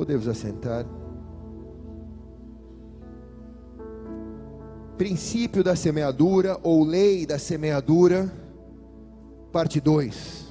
[0.00, 0.86] Podemos assentar.
[4.96, 8.32] Princípio da semeadura ou lei da semeadura,
[9.52, 10.48] parte 2.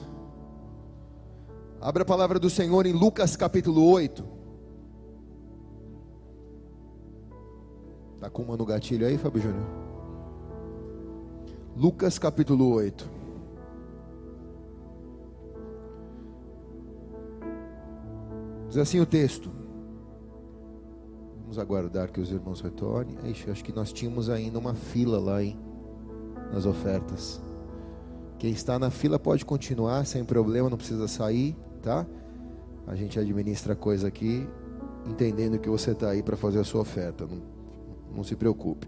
[1.82, 4.24] Abra a palavra do Senhor em Lucas capítulo 8.
[8.18, 9.66] Está com uma no gatilho aí, Fábio Júnior?
[11.76, 13.19] Lucas capítulo 8.
[18.70, 19.52] Diz assim o texto.
[21.42, 23.18] Vamos aguardar que os irmãos retornem.
[23.32, 25.58] Ixi, acho que nós tínhamos ainda uma fila lá, hein?
[26.54, 27.42] Nas ofertas.
[28.38, 32.06] Quem está na fila pode continuar sem problema, não precisa sair, tá?
[32.86, 34.48] A gente administra a coisa aqui,
[35.08, 37.26] entendendo que você está aí para fazer a sua oferta.
[37.26, 37.42] Não,
[38.16, 38.88] não se preocupe.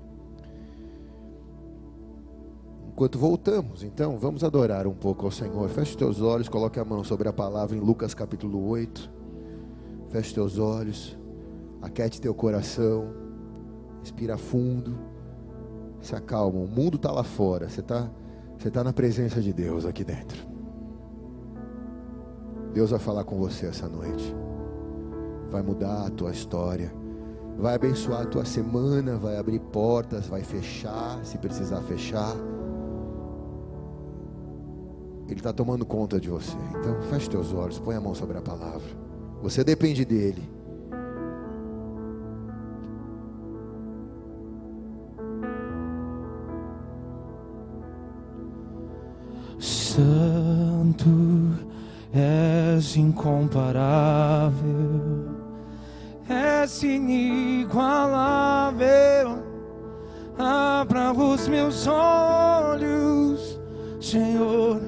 [2.88, 5.68] Enquanto voltamos, então, vamos adorar um pouco ao Senhor.
[5.70, 9.21] Feche os teus olhos, coloque a mão sobre a palavra em Lucas capítulo 8.
[10.12, 11.18] Feche teus olhos,
[11.82, 13.08] aquete teu coração,
[14.02, 14.98] respira fundo,
[16.02, 16.60] se acalma.
[16.60, 18.10] O mundo está lá fora, você está
[18.62, 20.38] você tá na presença de Deus aqui dentro.
[22.76, 24.36] Deus vai falar com você essa noite,
[25.50, 26.94] vai mudar a tua história,
[27.58, 32.36] vai abençoar a tua semana, vai abrir portas, vai fechar, se precisar fechar.
[35.28, 36.58] Ele está tomando conta de você.
[36.80, 39.01] Então feche teus olhos, põe a mão sobre a palavra.
[39.42, 40.48] Você depende dele.
[49.60, 51.10] Santo
[52.14, 53.82] és incomparável,
[56.30, 57.92] és inigualável.
[60.38, 63.60] Abra os meus olhos,
[64.00, 64.82] Senhor,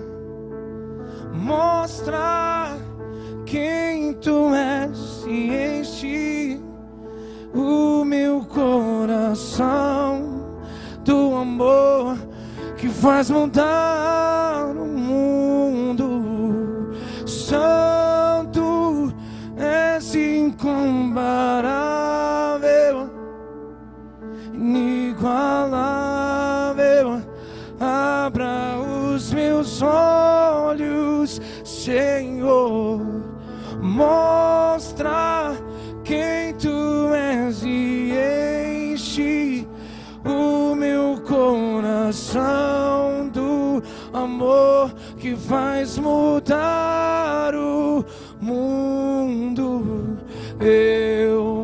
[1.34, 2.63] mostra
[3.54, 6.60] quem tu és e enche
[7.54, 10.58] o meu coração
[11.06, 12.18] do amor
[12.76, 16.90] que faz mudar o mundo.
[17.28, 19.14] Santo
[19.56, 23.08] és incomparável,
[24.52, 27.22] inigualável.
[27.80, 28.80] Abra
[29.14, 33.13] os meus olhos, Senhor
[33.94, 35.56] mostra
[36.04, 38.12] quem tu és e
[38.92, 39.68] enche
[40.26, 48.04] o meu coração do amor que faz mudar o
[48.42, 50.18] mundo.
[50.60, 51.63] Eu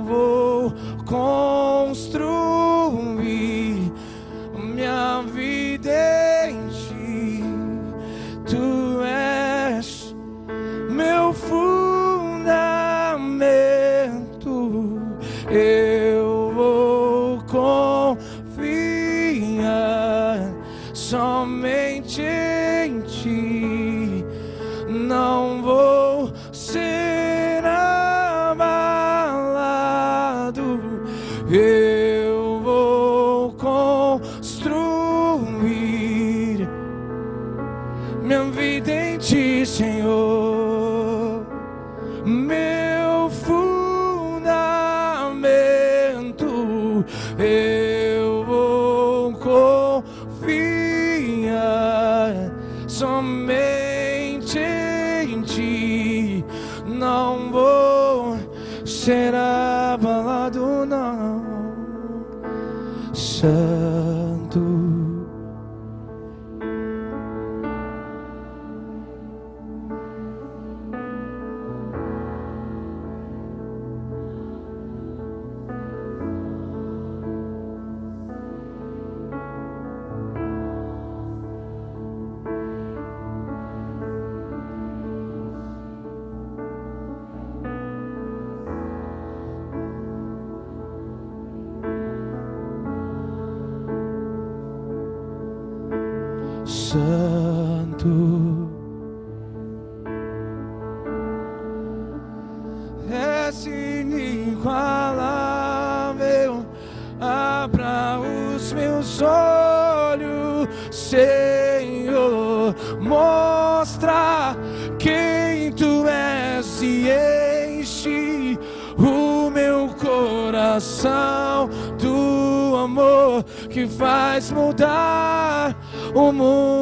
[123.99, 125.75] faz mudar
[126.15, 126.78] o mundo.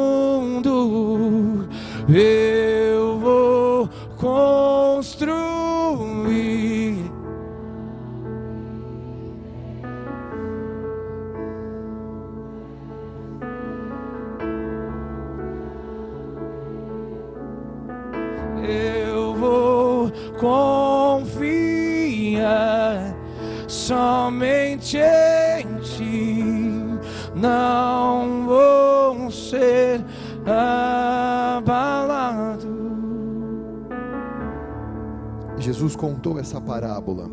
[35.68, 37.30] Jesus contou essa parábola,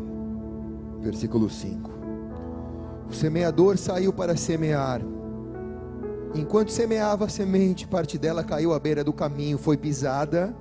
[1.00, 1.90] versículo 5.
[3.08, 5.00] O semeador saiu para semear.
[6.34, 10.54] Enquanto semeava a semente, parte dela caiu à beira do caminho, foi pisada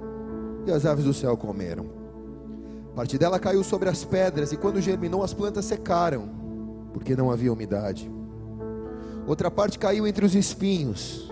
[0.65, 1.87] e as aves do céu comeram.
[2.95, 6.29] Parte dela caiu sobre as pedras e quando germinou, as plantas secaram,
[6.93, 8.09] porque não havia umidade.
[9.27, 11.29] Outra parte caiu entre os espinhos,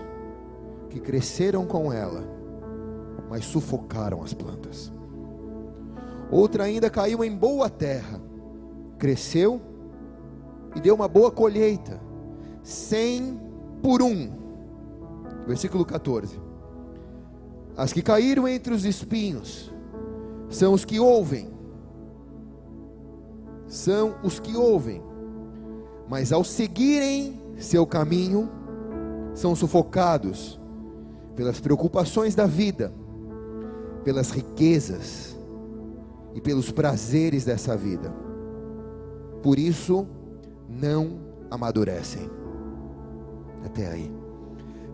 [0.89, 2.21] que cresceram com ela,
[3.29, 4.91] mas sufocaram as plantas.
[6.33, 8.19] Outra ainda caiu em boa terra,
[8.97, 9.61] cresceu
[10.75, 12.01] e deu uma boa colheita,
[12.63, 13.39] cem
[13.83, 14.31] por um.
[15.45, 16.41] Versículo 14.
[17.77, 19.71] As que caíram entre os espinhos
[20.49, 21.51] são os que ouvem,
[23.67, 25.03] são os que ouvem,
[26.09, 28.49] mas ao seguirem seu caminho,
[29.35, 30.59] são sufocados
[31.35, 32.91] pelas preocupações da vida,
[34.03, 35.32] pelas riquezas,
[36.35, 38.13] e pelos prazeres dessa vida.
[39.41, 40.07] Por isso,
[40.67, 41.19] não
[41.49, 42.29] amadurecem.
[43.65, 44.11] Até aí.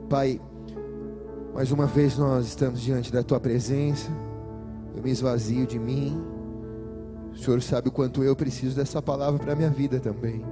[0.10, 0.42] Pai,
[1.54, 4.12] mais uma vez nós estamos diante da tua presença.
[4.96, 6.22] Eu me esvazio de mim.
[7.32, 10.44] O Senhor sabe o quanto eu preciso dessa palavra para a minha vida também.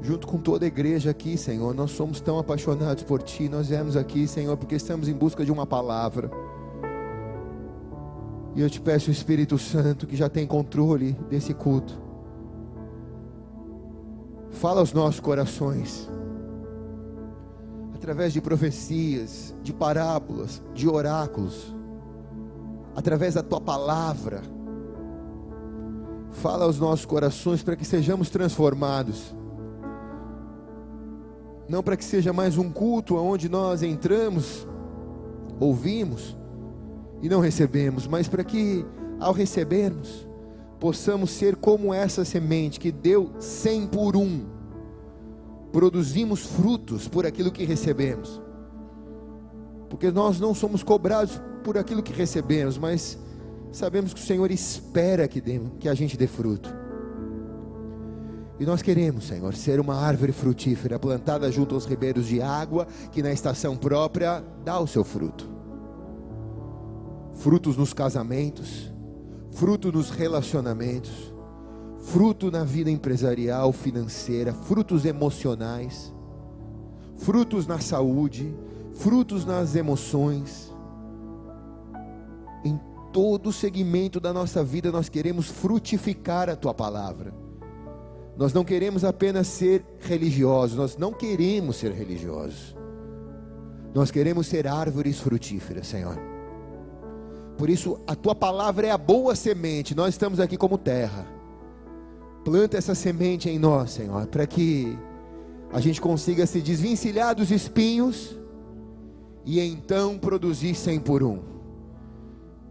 [0.00, 3.48] Junto com toda a igreja aqui, Senhor, nós somos tão apaixonados por Ti.
[3.48, 6.30] Nós viemos aqui, Senhor, porque estamos em busca de uma palavra
[8.54, 12.00] e eu te peço, Espírito Santo, que já tem controle desse culto.
[14.50, 16.08] Fala aos nossos corações,
[17.94, 21.74] através de profecias, de parábolas, de oráculos,
[22.94, 24.42] através da tua palavra.
[26.30, 29.34] Fala aos nossos corações para que sejamos transformados.
[31.68, 34.66] Não para que seja mais um culto onde nós entramos,
[35.58, 36.36] ouvimos,
[37.22, 38.84] e não recebemos, mas para que
[39.18, 40.26] ao recebermos,
[40.78, 44.44] possamos ser como essa semente que deu cem por um,
[45.72, 48.40] produzimos frutos por aquilo que recebemos,
[49.88, 53.18] porque nós não somos cobrados por aquilo que recebemos, mas
[53.72, 56.68] sabemos que o Senhor espera que, dê, que a gente dê fruto.
[58.60, 63.22] E nós queremos, Senhor, ser uma árvore frutífera plantada junto aos ribeiros de água, que
[63.22, 65.53] na estação própria dá o seu fruto
[67.34, 68.92] frutos nos casamentos,
[69.50, 71.34] fruto nos relacionamentos,
[71.98, 76.12] fruto na vida empresarial, financeira, frutos emocionais,
[77.16, 78.54] frutos na saúde,
[78.94, 80.72] frutos nas emoções.
[82.64, 82.78] Em
[83.12, 87.34] todo segmento da nossa vida nós queremos frutificar a tua palavra.
[88.36, 92.76] Nós não queremos apenas ser religiosos, nós não queremos ser religiosos.
[93.94, 96.33] Nós queremos ser árvores frutíferas, Senhor.
[97.56, 99.94] Por isso, a tua palavra é a boa semente.
[99.94, 101.26] Nós estamos aqui como terra.
[102.44, 104.98] Planta essa semente em nós, Senhor, para que
[105.72, 108.36] a gente consiga se desvencilhar dos espinhos
[109.44, 111.38] e então produzir cem por um.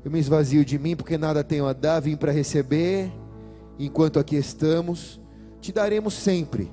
[0.03, 3.11] Eu me esvazio de mim porque nada tenho a dar, vim para receber.
[3.79, 5.19] Enquanto aqui estamos,
[5.59, 6.71] te daremos sempre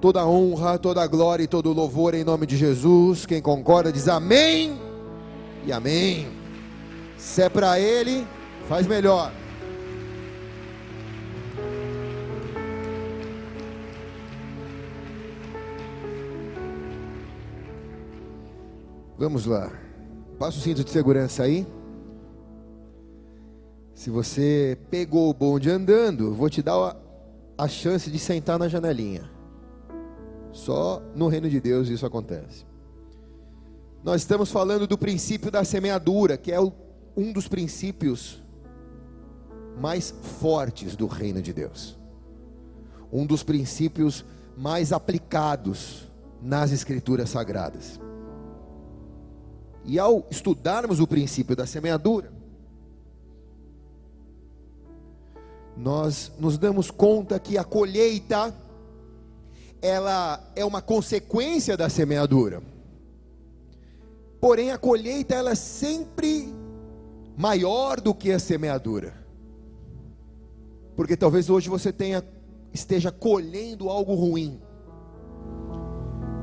[0.00, 3.26] toda a honra, toda a glória e todo o louvor em nome de Jesus.
[3.26, 4.78] Quem concorda diz amém
[5.66, 6.37] e amém.
[7.18, 8.26] Se é para ele,
[8.68, 9.32] faz melhor.
[19.18, 19.72] Vamos lá.
[20.38, 21.66] Passa o cinto de segurança aí.
[23.92, 26.96] Se você pegou o bonde andando, vou te dar
[27.58, 29.28] a, chance de sentar na janelinha.
[30.52, 32.64] Só no reino de Deus isso acontece.
[34.04, 36.72] Nós estamos falando do princípio da semeadura, que é o
[37.18, 38.40] um dos princípios
[39.76, 41.98] mais fortes do reino de Deus,
[43.12, 44.24] um dos princípios
[44.56, 46.08] mais aplicados
[46.40, 48.00] nas Escrituras Sagradas.
[49.84, 52.32] E ao estudarmos o princípio da semeadura,
[55.76, 58.54] nós nos damos conta que a colheita
[59.82, 62.62] ela é uma consequência da semeadura.
[64.40, 66.57] Porém a colheita ela sempre
[67.38, 69.14] maior do que a semeadura.
[70.96, 72.22] Porque talvez hoje você tenha
[72.74, 74.60] esteja colhendo algo ruim.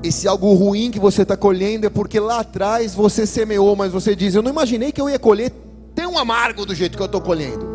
[0.02, 4.16] Esse algo ruim que você está colhendo é porque lá atrás você semeou, mas você
[4.16, 5.52] diz: Eu não imaginei que eu ia colher
[5.94, 7.66] tão amargo do jeito que eu estou colhendo.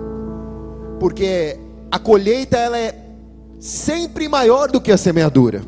[0.99, 1.59] Porque
[1.91, 2.95] a colheita ela é
[3.59, 5.63] sempre maior do que a semeadura.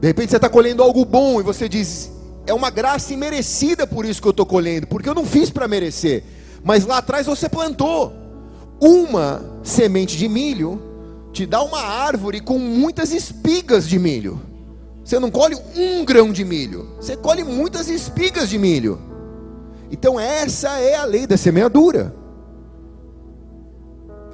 [0.00, 2.13] De repente você está colhendo algo bom e você diz:
[2.46, 5.68] é uma graça imerecida por isso que eu estou colhendo, porque eu não fiz para
[5.68, 6.22] merecer.
[6.62, 8.12] Mas lá atrás você plantou
[8.80, 10.80] uma semente de milho,
[11.32, 14.40] te dá uma árvore com muitas espigas de milho.
[15.04, 18.98] Você não colhe um grão de milho, você colhe muitas espigas de milho.
[19.90, 22.14] Então, essa é a lei da semeadura.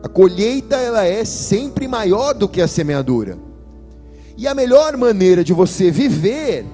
[0.03, 3.37] A colheita ela é sempre maior do que a semeadura.
[4.37, 6.65] E a melhor maneira de você viver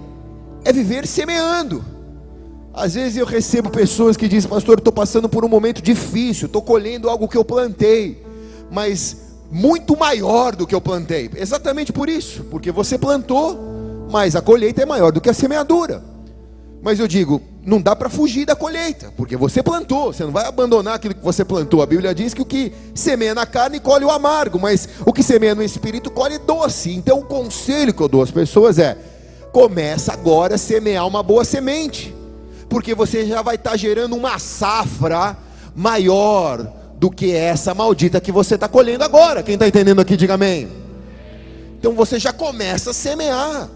[0.67, 1.85] é viver semeando.
[2.75, 6.61] Às vezes eu recebo pessoas que dizem, pastor, estou passando por um momento difícil, estou
[6.61, 8.23] colhendo algo que eu plantei,
[8.71, 9.17] mas
[9.51, 11.31] muito maior do que eu plantei.
[11.37, 13.77] Exatamente por isso, porque você plantou
[14.11, 16.03] mas a colheita é maior do que a semeadura.
[16.83, 20.47] Mas eu digo, não dá para fugir da colheita, porque você plantou, você não vai
[20.47, 21.83] abandonar aquilo que você plantou.
[21.83, 25.23] A Bíblia diz que o que semeia na carne colhe o amargo, mas o que
[25.23, 26.95] semeia no espírito colhe doce.
[26.95, 28.97] Então o conselho que eu dou às pessoas é:
[29.57, 32.15] começa agora a semear uma boa semente,
[32.69, 35.35] porque você já vai estar tá gerando uma safra
[35.75, 39.43] maior do que essa maldita que você está colhendo agora.
[39.43, 40.69] Quem está entendendo aqui, diga amém.
[41.79, 43.71] Então você já começa a semear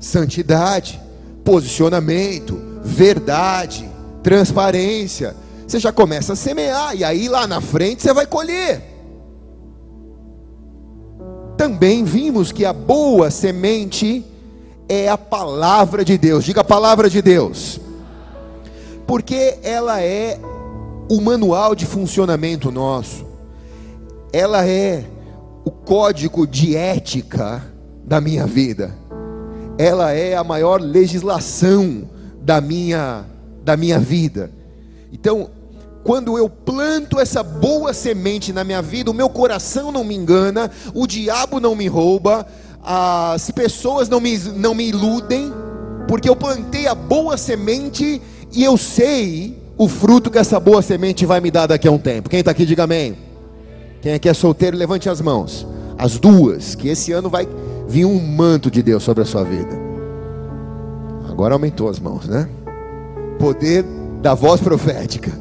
[0.00, 1.00] santidade,
[1.44, 3.88] posicionamento, verdade,
[4.24, 5.36] transparência.
[5.64, 8.82] Você já começa a semear, e aí lá na frente você vai colher.
[11.56, 14.24] Também vimos que a boa semente
[14.90, 17.78] é a palavra de Deus, diga a palavra de Deus,
[19.06, 20.36] porque ela é
[21.08, 23.24] o manual de funcionamento nosso,
[24.32, 25.04] ela é
[25.64, 27.64] o código de ética
[28.04, 28.92] da minha vida.
[29.78, 32.10] Ela é a maior legislação
[32.42, 33.24] da minha,
[33.62, 34.50] da minha vida.
[35.12, 35.50] Então,
[36.02, 40.70] quando eu planto essa boa semente na minha vida, o meu coração não me engana,
[40.92, 42.46] o diabo não me rouba,
[42.82, 45.52] as pessoas não me, não me iludem,
[46.08, 48.20] porque eu plantei a boa semente
[48.52, 51.98] e eu sei o fruto que essa boa semente vai me dar daqui a um
[51.98, 52.28] tempo.
[52.28, 53.16] Quem está aqui, diga amém.
[54.02, 55.66] Quem aqui é solteiro, levante as mãos.
[55.96, 57.46] As duas, que esse ano vai
[57.86, 59.78] vir um manto de Deus sobre a sua vida.
[61.28, 62.48] Agora aumentou as mãos, né?
[63.38, 63.84] Poder
[64.20, 65.32] da voz profética,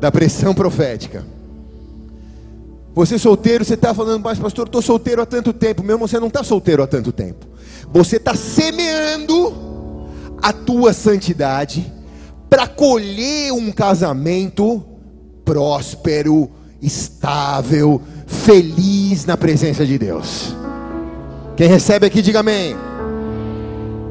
[0.00, 1.24] da pressão profética.
[2.94, 5.82] Você solteiro, você está falando, mas pastor, estou solteiro há tanto tempo.
[5.82, 7.46] Mesmo você não está solteiro há tanto tempo.
[7.92, 9.52] Você está semeando
[10.40, 11.92] a tua santidade
[12.48, 14.84] para colher um casamento
[15.44, 16.48] próspero,
[16.80, 20.54] estável, feliz na presença de Deus.
[21.56, 22.76] Quem recebe aqui, diga amém.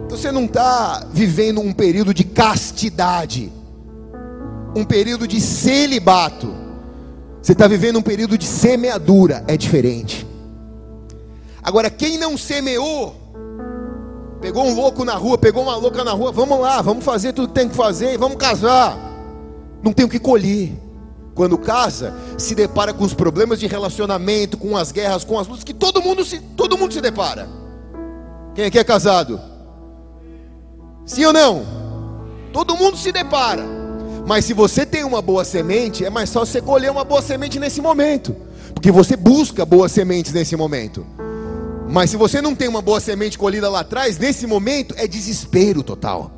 [0.09, 3.51] Você não está vivendo um período de castidade,
[4.75, 6.62] um período de celibato.
[7.43, 10.25] Você está vivendo um período de semeadura, é diferente.
[11.61, 13.17] Agora, quem não semeou,
[14.39, 17.49] pegou um louco na rua, pegou uma louca na rua, vamos lá, vamos fazer tudo
[17.49, 18.97] que tem que fazer, vamos casar.
[19.83, 20.71] Não tem o que colher.
[21.35, 25.65] Quando casa, se depara com os problemas de relacionamento, com as guerras, com as lutas
[25.65, 27.49] que todo mundo se, todo mundo se depara.
[28.55, 29.41] Quem aqui é casado?
[31.05, 31.65] Sim ou não?
[32.53, 33.82] Todo mundo se depara.
[34.25, 37.59] Mas se você tem uma boa semente, é mais fácil você colher uma boa semente
[37.59, 38.35] nesse momento,
[38.73, 41.05] porque você busca boas sementes nesse momento.
[41.89, 45.83] Mas se você não tem uma boa semente colhida lá atrás, nesse momento é desespero
[45.83, 46.31] total.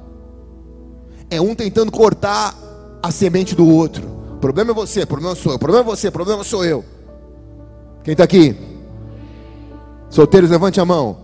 [1.29, 2.55] É um tentando cortar
[3.01, 4.03] a semente do outro.
[4.33, 6.65] O problema é você, o problema sou eu, o problema é você, o problema sou
[6.65, 6.83] eu.
[8.03, 8.55] Quem está aqui?
[10.09, 11.17] Solteiros, levante a mão.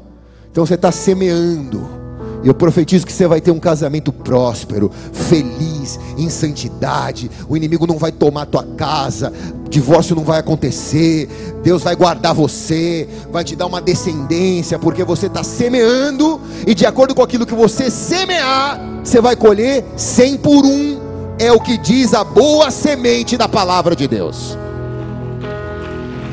[0.52, 2.01] Então você está semeando.
[2.44, 7.30] E eu profetizo que você vai ter um casamento próspero, feliz, em santidade.
[7.48, 9.32] O inimigo não vai tomar tua casa,
[9.70, 11.30] divórcio não vai acontecer.
[11.64, 16.86] Deus vai guardar você, vai te dar uma descendência, porque você está semeando, e de
[16.86, 21.76] acordo com aquilo que você semear, você vai colher cem por um é o que
[21.76, 24.56] diz a boa semente da palavra de Deus.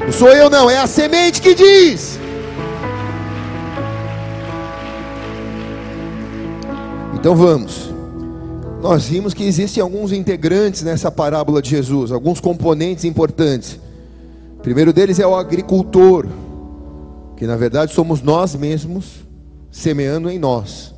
[0.05, 2.19] Não sou eu, não, é a semente que diz.
[7.28, 7.90] Então vamos.
[8.80, 13.78] Nós vimos que existem alguns integrantes nessa parábola de Jesus, alguns componentes importantes.
[14.56, 16.26] O primeiro deles é o agricultor,
[17.37, 19.26] que na verdade somos nós mesmos
[19.70, 20.94] semeando em nós.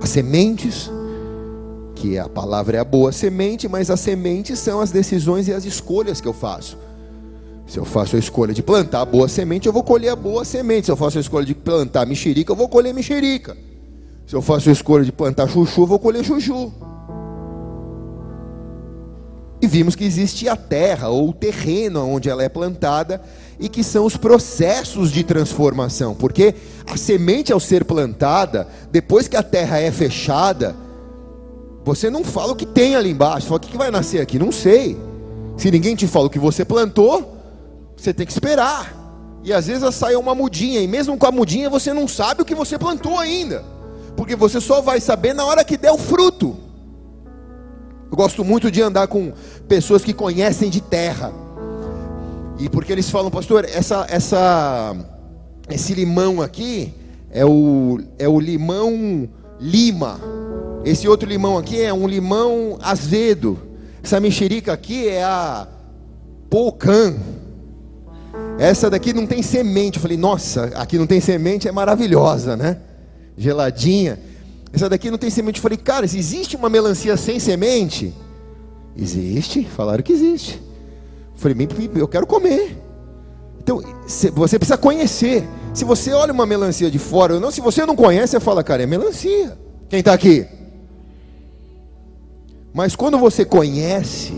[0.00, 0.90] As sementes
[1.94, 5.66] que a palavra é a boa semente, mas as sementes são as decisões e as
[5.66, 6.78] escolhas que eu faço.
[7.66, 10.46] Se eu faço a escolha de plantar a boa semente, eu vou colher a boa
[10.46, 10.86] semente.
[10.86, 13.54] Se eu faço a escolha de plantar mexerica, eu vou colher mexerica.
[14.26, 16.72] Se eu faço a escolha de plantar chuchu, vou colher chuchu.
[19.60, 23.22] E vimos que existe a terra ou o terreno onde ela é plantada
[23.58, 26.54] e que são os processos de transformação, porque
[26.86, 30.76] a semente ao ser plantada, depois que a terra é fechada,
[31.84, 34.52] você não fala o que tem ali embaixo, fala o que vai nascer aqui, não
[34.52, 34.98] sei.
[35.56, 37.36] Se ninguém te fala o que você plantou,
[37.96, 38.92] você tem que esperar.
[39.42, 42.44] E às vezes sai uma mudinha, e mesmo com a mudinha você não sabe o
[42.44, 43.64] que você plantou ainda,
[44.24, 46.56] porque você só vai saber na hora que der o fruto.
[48.10, 49.34] Eu gosto muito de andar com
[49.68, 51.30] pessoas que conhecem de terra.
[52.58, 54.96] E porque eles falam, pastor, essa, essa,
[55.68, 56.94] esse limão aqui
[57.30, 59.28] é o, é o limão
[59.60, 60.18] lima.
[60.86, 63.58] Esse outro limão aqui é um limão azedo.
[64.02, 65.68] Essa mexerica aqui é a
[66.48, 67.14] Pocan.
[68.58, 69.98] Essa daqui não tem semente.
[69.98, 72.78] Eu falei, nossa, aqui não tem semente, é maravilhosa, né?
[73.36, 74.18] Geladinha.
[74.72, 75.58] Essa daqui não tem semente.
[75.58, 78.12] Eu falei, cara, existe uma melancia sem semente?
[78.96, 80.60] Existe, falaram que existe.
[81.34, 82.76] Eu falei, eu quero comer.
[83.60, 83.82] Então,
[84.34, 85.48] você precisa conhecer.
[85.72, 88.82] Se você olha uma melancia de fora, não, se você não conhece, você fala, cara,
[88.82, 89.58] é melancia.
[89.88, 90.46] Quem está aqui?
[92.72, 94.32] Mas quando você conhece,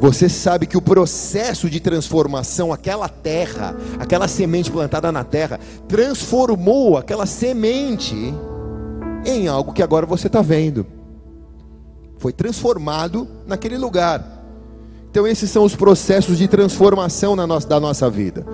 [0.00, 6.96] você sabe que o processo de transformação, aquela terra, aquela semente plantada na terra, transformou
[6.96, 8.34] aquela semente
[9.24, 10.86] em algo que agora você está vendo.
[12.18, 14.38] Foi transformado naquele lugar.
[15.10, 18.46] Então, esses são os processos de transformação na nossa, da nossa vida.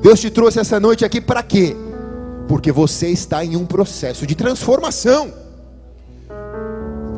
[0.00, 1.74] Deus te trouxe essa noite aqui para quê?
[2.46, 5.45] Porque você está em um processo de transformação.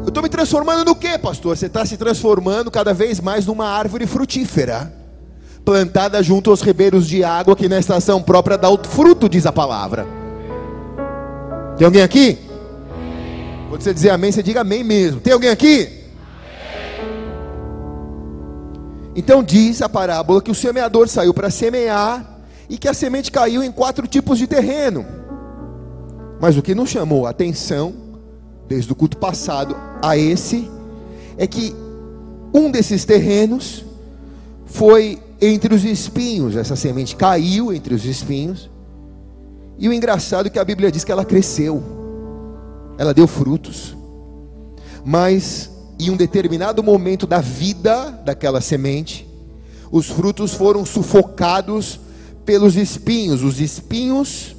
[0.09, 1.55] Eu estou me transformando no que, pastor?
[1.55, 4.91] Você está se transformando cada vez mais numa árvore frutífera,
[5.63, 9.53] plantada junto aos ribeiros de água, que na estação própria dá o fruto, diz a
[9.53, 10.07] palavra.
[11.77, 12.39] Tem alguém aqui?
[13.69, 15.21] Quando você dizer amém, você diga amém mesmo.
[15.21, 16.07] Tem alguém aqui?
[19.15, 23.63] Então diz a parábola que o semeador saiu para semear e que a semente caiu
[23.63, 25.05] em quatro tipos de terreno.
[26.41, 28.08] Mas o que não chamou a atenção
[28.69, 30.71] desde o culto passado a esse,
[31.37, 31.75] é que
[32.53, 33.85] um desses terrenos
[34.67, 38.69] foi entre os espinhos, essa semente caiu entre os espinhos,
[39.79, 41.83] e o engraçado é que a Bíblia diz que ela cresceu,
[42.99, 43.97] ela deu frutos,
[45.05, 49.27] mas em um determinado momento da vida daquela semente,
[49.91, 52.01] os frutos foram sufocados
[52.45, 54.55] pelos espinhos, os espinhos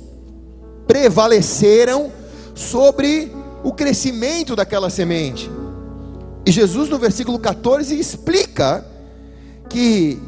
[0.88, 2.12] prevaleceram
[2.56, 3.32] sobre
[3.64, 5.50] o crescimento daquela semente.
[6.46, 8.86] E Jesus, no versículo 14, explica
[9.70, 10.20] que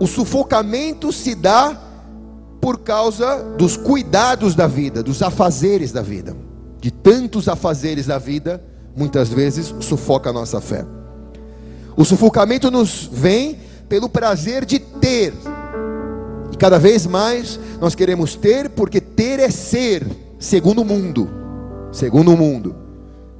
[0.00, 1.78] o sufocamento se dá
[2.60, 6.36] por causa dos cuidados da vida, dos afazeres da vida.
[6.80, 8.62] De tantos afazeres da vida,
[8.96, 10.84] muitas vezes sufoca a nossa fé.
[11.96, 15.34] O sufocamento nos vem pelo prazer de ter.
[16.52, 20.06] E cada vez mais nós queremos ter, porque ter é ser,
[20.38, 21.39] segundo o mundo
[21.92, 22.74] segundo o mundo.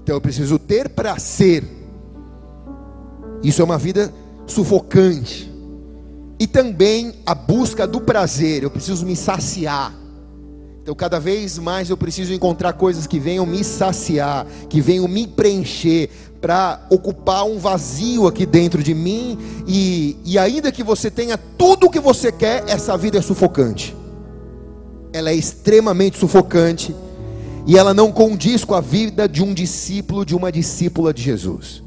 [0.02, 1.64] Então eu preciso ter para ser.
[3.42, 4.12] Isso é uma vida
[4.46, 5.50] sufocante.
[6.38, 9.94] E também a busca do prazer, eu preciso me saciar.
[10.82, 15.26] Então, cada vez mais eu preciso encontrar coisas que venham me saciar, que venham me
[15.26, 16.08] preencher,
[16.40, 19.38] para ocupar um vazio aqui dentro de mim.
[19.66, 23.94] E, e ainda que você tenha tudo o que você quer, essa vida é sufocante.
[25.12, 26.96] Ela é extremamente sufocante
[27.66, 31.82] e ela não condiz com a vida de um discípulo, de uma discípula de Jesus.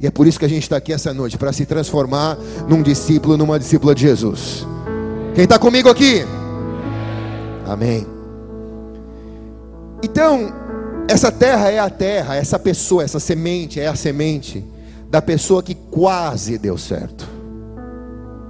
[0.00, 2.82] E é por isso que a gente está aqui essa noite, para se transformar num
[2.82, 4.66] discípulo, numa discípula de Jesus.
[5.34, 6.24] Quem está comigo aqui?
[7.66, 8.06] Amém.
[10.02, 10.52] Então,
[11.06, 14.64] essa terra é a terra, essa pessoa, essa semente é a semente
[15.10, 17.28] da pessoa que quase deu certo.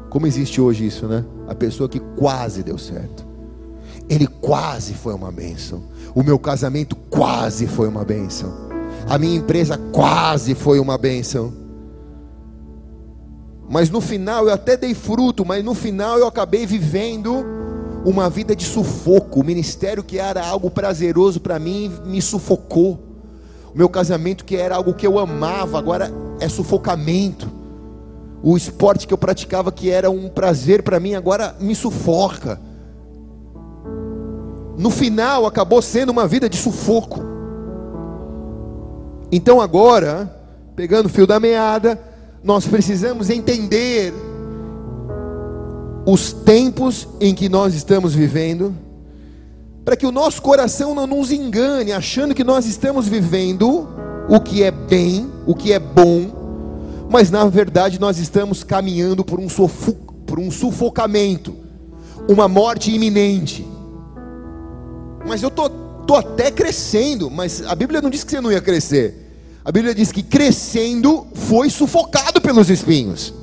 [0.09, 1.25] Como existe hoje isso, né?
[1.49, 3.30] A pessoa que quase deu certo.
[4.11, 5.85] Ele quase foi uma bênção.
[6.17, 8.53] O meu casamento quase foi uma bênção.
[9.09, 11.55] A minha empresa quase foi uma bênção.
[13.69, 17.45] Mas no final eu até dei fruto, mas no final eu acabei vivendo
[18.05, 19.43] uma vida de sufoco.
[19.43, 22.99] O ministério que era algo prazeroso para mim me sufocou.
[23.73, 27.49] O meu casamento que era algo que eu amava, agora é sufocamento.
[28.43, 32.59] O esporte que eu praticava que era um prazer para mim, agora me sufoca
[34.81, 37.21] no final acabou sendo uma vida de sufoco.
[39.31, 40.35] Então agora,
[40.75, 42.01] pegando o fio da meada,
[42.43, 44.15] nós precisamos entender
[46.07, 48.75] os tempos em que nós estamos vivendo,
[49.85, 53.87] para que o nosso coração não nos engane, achando que nós estamos vivendo
[54.31, 59.39] o que é bem, o que é bom, mas na verdade nós estamos caminhando por
[59.39, 59.47] um,
[60.27, 61.55] por um sufocamento,
[62.27, 63.70] uma morte iminente.
[65.27, 68.61] Mas eu tô, tô até crescendo, mas a Bíblia não diz que você não ia
[68.61, 69.31] crescer.
[69.65, 73.35] A Bíblia diz que crescendo foi sufocado pelos espinhos.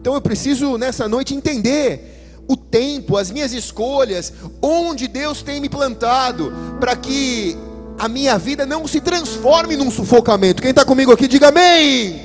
[0.00, 5.68] Então eu preciso nessa noite entender o tempo, as minhas escolhas, onde Deus tem me
[5.68, 7.56] plantado, para que
[7.98, 10.60] a minha vida não se transforme num sufocamento.
[10.60, 12.20] Quem está comigo aqui, diga amém.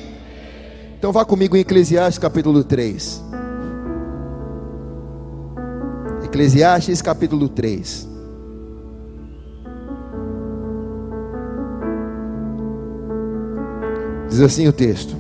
[0.98, 3.24] Então vá comigo em Eclesiastes capítulo 3.
[6.26, 8.09] Eclesiastes capítulo 3.
[14.30, 15.16] Diz assim o texto: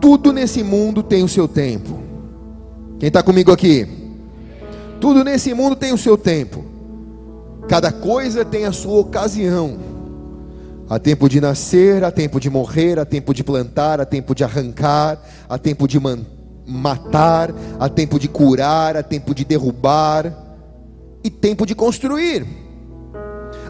[0.00, 2.00] Tudo nesse mundo tem o seu tempo.
[2.98, 3.86] Quem está comigo aqui?
[5.00, 6.64] Tudo nesse mundo tem o seu tempo.
[7.68, 9.78] Cada coisa tem a sua ocasião.
[10.88, 14.44] Há tempo de nascer, há tempo de morrer, há tempo de plantar, há tempo de
[14.44, 15.18] arrancar,
[15.48, 15.98] há tempo de
[16.66, 20.32] matar, há tempo de curar, há tempo de derrubar
[21.22, 22.63] e tempo de construir.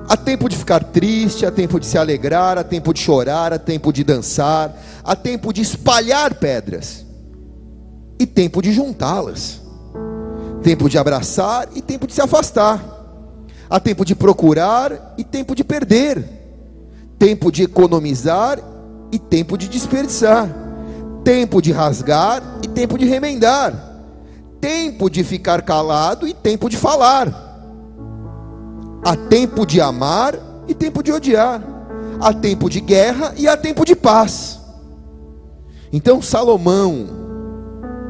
[0.08, 3.58] Há tempo de ficar triste, há tempo de se alegrar, há tempo de chorar, há
[3.58, 7.04] tempo de dançar, há tempo de espalhar pedras
[8.18, 9.62] e tempo de juntá-las.
[10.62, 12.94] Tempo de abraçar e tempo de se afastar
[13.68, 16.22] Há tempo de procurar e tempo de perder,
[17.18, 18.58] tempo de economizar
[19.10, 20.48] e tempo de desperdiçar,
[21.24, 23.74] tempo de rasgar e tempo de remendar,
[24.60, 27.53] tempo de ficar calado e tempo de falar.
[29.04, 30.34] Há tempo de amar
[30.66, 31.62] e tempo de odiar,
[32.20, 34.58] há tempo de guerra e há tempo de paz.
[35.92, 37.06] Então Salomão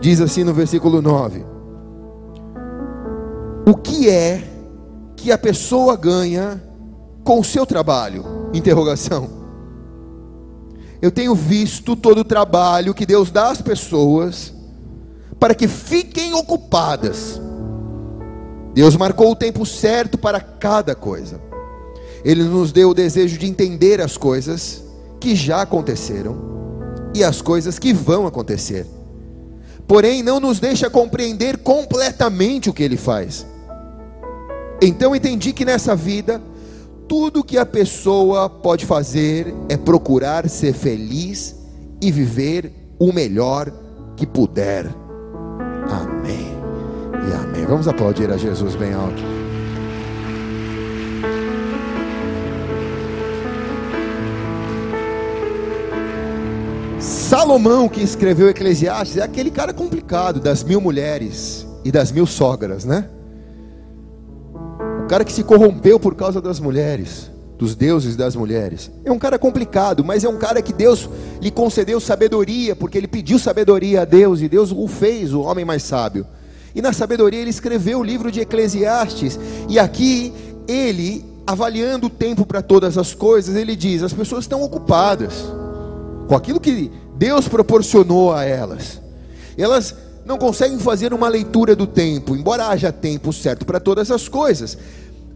[0.01, 1.45] diz assim no versículo 9:
[3.67, 4.43] O que é
[5.17, 6.63] que a pessoa ganha
[7.25, 8.25] com o seu trabalho?
[8.55, 9.29] Interrogação.
[11.03, 14.55] Eu tenho visto todo o trabalho que Deus dá às pessoas
[15.39, 17.41] para que fiquem ocupadas.
[18.75, 21.41] Deus marcou o tempo certo para cada coisa.
[22.25, 24.83] Ele nos deu o desejo de entender as coisas
[25.21, 26.37] que já aconteceram
[27.15, 28.87] e as coisas que vão acontecer.
[29.87, 33.47] Porém, não nos deixa compreender completamente o que ele faz.
[34.83, 36.43] Então entendi que nessa vida,
[37.07, 41.55] tudo que a pessoa pode fazer é procurar ser feliz
[42.01, 43.73] e viver o melhor
[44.17, 44.89] que puder.
[45.89, 46.54] Amém.
[47.29, 47.65] E amém.
[47.67, 49.23] Vamos aplaudir a Jesus bem alto.
[57.01, 62.85] Salomão, que escreveu Eclesiastes, é aquele cara complicado das mil mulheres e das mil sogras,
[62.85, 63.09] né?
[65.03, 68.91] O cara que se corrompeu por causa das mulheres, dos deuses das mulheres.
[69.05, 71.11] É um cara complicado, mas é um cara que Deus
[71.41, 75.65] lhe concedeu sabedoria, porque ele pediu sabedoria a Deus e Deus o fez o homem
[75.65, 76.27] mais sábio.
[76.75, 80.33] E na sabedoria ele escreveu o livro de Eclesiastes, e aqui
[80.67, 85.33] ele, avaliando o tempo para todas as coisas, ele diz: as pessoas estão ocupadas
[86.27, 89.01] com aquilo que Deus proporcionou a elas.
[89.57, 94.29] Elas não conseguem fazer uma leitura do tempo, embora haja tempo certo para todas as
[94.29, 94.77] coisas.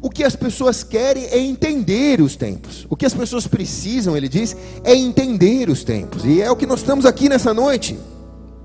[0.01, 2.87] O que as pessoas querem é entender os tempos.
[2.89, 6.25] O que as pessoas precisam, ele diz, é entender os tempos.
[6.25, 7.99] E é o que nós estamos aqui nessa noite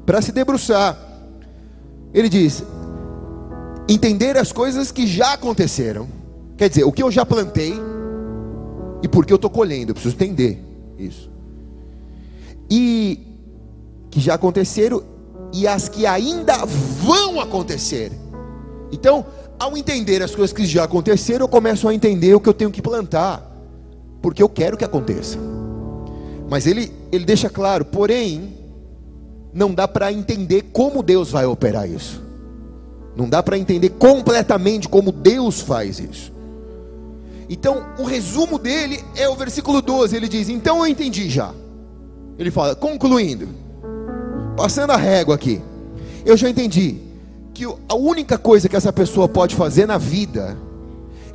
[0.06, 1.12] para se debruçar.
[2.13, 2.63] Ele diz:
[3.88, 6.08] entender as coisas que já aconteceram.
[6.56, 7.73] Quer dizer, o que eu já plantei
[9.02, 9.91] e por que eu estou colhendo.
[9.91, 10.63] Eu preciso entender
[10.97, 11.30] isso.
[12.69, 13.19] E
[14.10, 15.04] que já aconteceram
[15.52, 18.12] e as que ainda vão acontecer.
[18.91, 19.26] Então,
[19.60, 22.71] ao entender as coisas que já aconteceram, eu começo a entender o que eu tenho
[22.71, 23.45] que plantar,
[24.21, 25.38] porque eu quero que aconteça.
[26.49, 28.54] Mas ele, ele deixa claro, porém,
[29.54, 32.22] não dá para entender como Deus vai operar isso.
[33.16, 36.34] Não dá para entender completamente como Deus faz isso.
[37.48, 40.16] Então, o resumo dele é o versículo 12.
[40.16, 41.54] Ele diz: Então eu entendi já.
[42.39, 43.63] Ele fala, concluindo
[44.56, 45.62] passando a régua aqui,
[46.26, 46.98] eu já entendi
[47.54, 50.58] que a única coisa que essa pessoa pode fazer na vida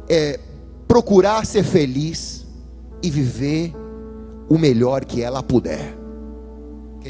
[0.09, 0.39] é
[0.87, 2.47] procurar ser feliz
[3.03, 3.75] e viver
[4.49, 5.98] o melhor que ela puder.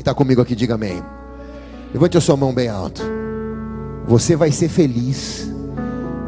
[0.09, 1.03] Está comigo aqui, diga amém.
[1.93, 3.03] Levante a sua mão bem alto.
[4.07, 5.53] Você vai ser feliz.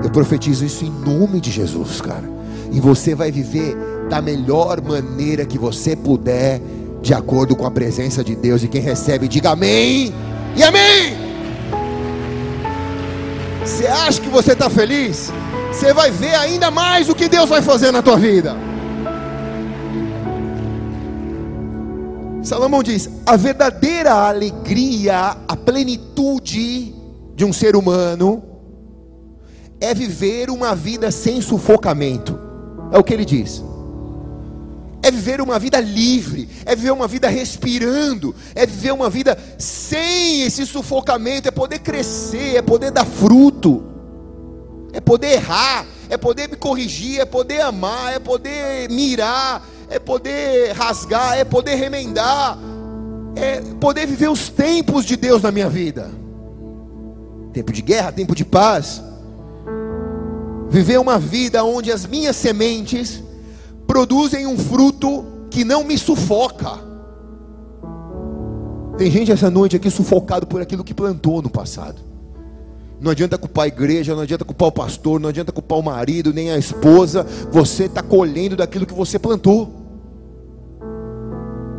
[0.04, 2.28] Eu profetizo isso em nome de Jesus, cara.
[2.70, 3.74] E você vai viver
[4.10, 6.60] da melhor maneira que você puder
[7.00, 8.62] de acordo com a presença de Deus.
[8.62, 10.12] E quem recebe, diga amém
[10.54, 11.16] e amém.
[13.64, 15.32] Você acha que você está feliz?
[15.72, 18.54] Você vai ver ainda mais o que Deus vai fazer na tua vida.
[22.50, 26.92] Salomão diz: a verdadeira alegria, a plenitude
[27.36, 28.42] de um ser humano
[29.80, 32.36] é viver uma vida sem sufocamento.
[32.90, 33.62] É o que ele diz.
[35.00, 40.42] É viver uma vida livre, é viver uma vida respirando, é viver uma vida sem
[40.42, 43.80] esse sufocamento, é poder crescer, é poder dar fruto,
[44.92, 50.72] é poder errar, é poder me corrigir, é poder amar, é poder mirar, é poder
[50.72, 52.56] rasgar, é poder remendar,
[53.36, 56.20] é poder viver os tempos de Deus na minha vida
[57.52, 59.02] tempo de guerra, tempo de paz.
[60.68, 63.22] Viver uma vida onde as minhas sementes
[63.86, 66.78] produzem um fruto que não me sufoca.
[68.96, 72.00] Tem gente essa noite aqui sufocado por aquilo que plantou no passado.
[73.00, 76.34] Não adianta culpar a igreja, não adianta culpar o pastor, não adianta culpar o marido,
[76.34, 77.26] nem a esposa.
[77.50, 79.79] Você está colhendo daquilo que você plantou.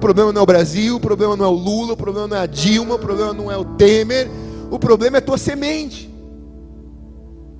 [0.01, 2.39] Problema não é o Brasil, o problema não é o Lula, o problema não é
[2.41, 4.27] a Dilma, o problema não é o Temer,
[4.71, 6.09] o problema é tua semente.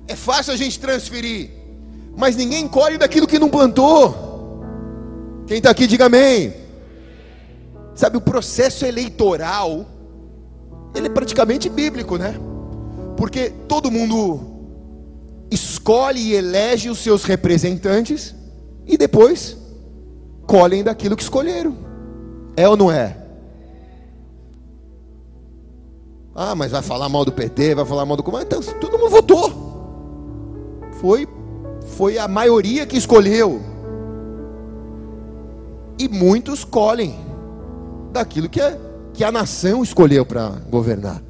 [0.08, 1.50] É fácil a gente transferir,
[2.16, 4.12] mas ninguém colhe daquilo que não plantou.
[5.46, 6.52] Quem está aqui, diga amém.
[7.94, 9.86] Sabe, o processo eleitoral,
[10.96, 12.34] ele é praticamente bíblico, né?
[13.16, 14.40] Porque todo mundo
[15.48, 18.34] escolhe e elege os seus representantes
[18.84, 19.56] e depois
[20.44, 21.91] colhem daquilo que escolheram.
[22.56, 23.16] É ou não é?
[26.34, 28.24] Ah, mas vai falar mal do PT, vai falar mal do.
[28.40, 29.72] Então, todo mundo votou.
[31.00, 31.28] Foi,
[31.88, 33.60] foi a maioria que escolheu.
[35.98, 37.14] E muitos colhem
[38.12, 38.78] daquilo que a,
[39.12, 41.22] que a nação escolheu para governar.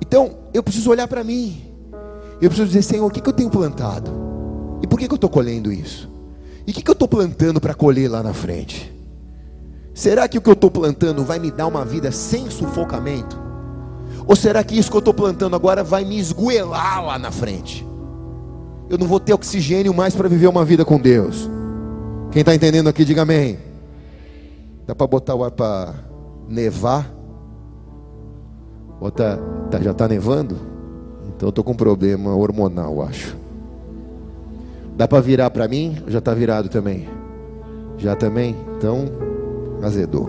[0.00, 1.62] Então, eu preciso olhar para mim.
[2.40, 4.10] Eu preciso dizer, Senhor, o que, que eu tenho plantado?
[4.82, 6.08] E por que, que eu estou colhendo isso?
[6.66, 8.92] E o que, que eu estou plantando para colher lá na frente?
[9.94, 13.40] Será que o que eu estou plantando vai me dar uma vida sem sufocamento?
[14.26, 17.86] Ou será que isso que eu estou plantando agora vai me esgoelar lá na frente?
[18.88, 21.48] Eu não vou ter oxigênio mais para viver uma vida com Deus.
[22.30, 23.58] Quem está entendendo aqui, diga amém.
[24.86, 25.94] Dá para botar o ar para
[26.48, 27.12] nevar?
[28.98, 29.38] Bota,
[29.70, 30.56] tá, já está nevando?
[31.28, 33.36] Então eu estou com um problema hormonal, acho.
[34.96, 35.96] Dá para virar para mim?
[36.06, 37.08] Já está virado também?
[37.98, 38.56] Já também?
[38.76, 39.06] Então,
[39.86, 40.28] azedou.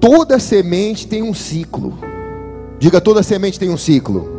[0.00, 1.98] Toda semente tem um ciclo.
[2.78, 4.36] Diga, toda semente tem um ciclo.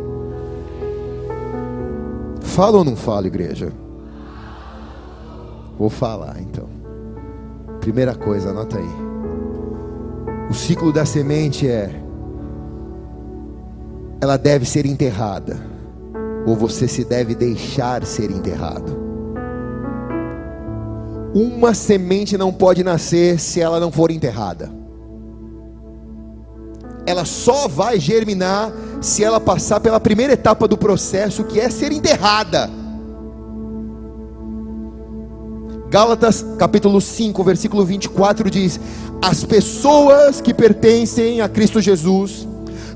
[2.40, 3.72] Fala ou não fala, igreja?
[5.78, 6.68] Vou falar então.
[7.80, 8.88] Primeira coisa, anota aí.
[10.50, 12.02] O ciclo da semente é:
[14.20, 15.56] ela deve ser enterrada,
[16.46, 18.97] ou você se deve deixar ser enterrado.
[21.34, 24.78] Uma semente não pode nascer se ela não for enterrada
[27.08, 31.90] ela só vai germinar se ela passar pela primeira etapa do processo, que é ser
[31.90, 32.70] enterrada.
[35.88, 38.78] Gálatas capítulo 5, versículo 24 diz:
[39.22, 42.46] As pessoas que pertencem a Cristo Jesus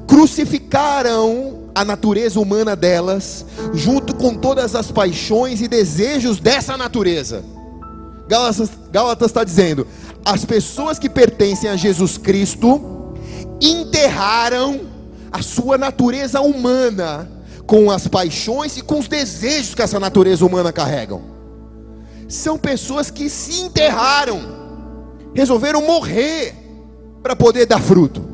[0.06, 7.42] crucificaram a natureza humana delas, junto com todas as paixões e desejos dessa natureza.
[8.90, 9.86] Gálatas está dizendo:
[10.24, 13.14] as pessoas que pertencem a Jesus Cristo
[13.60, 14.80] enterraram
[15.30, 17.30] a sua natureza humana
[17.66, 21.22] com as paixões e com os desejos que essa natureza humana carregam.
[22.26, 24.40] São pessoas que se enterraram,
[25.34, 26.54] resolveram morrer
[27.22, 28.24] para poder dar fruto.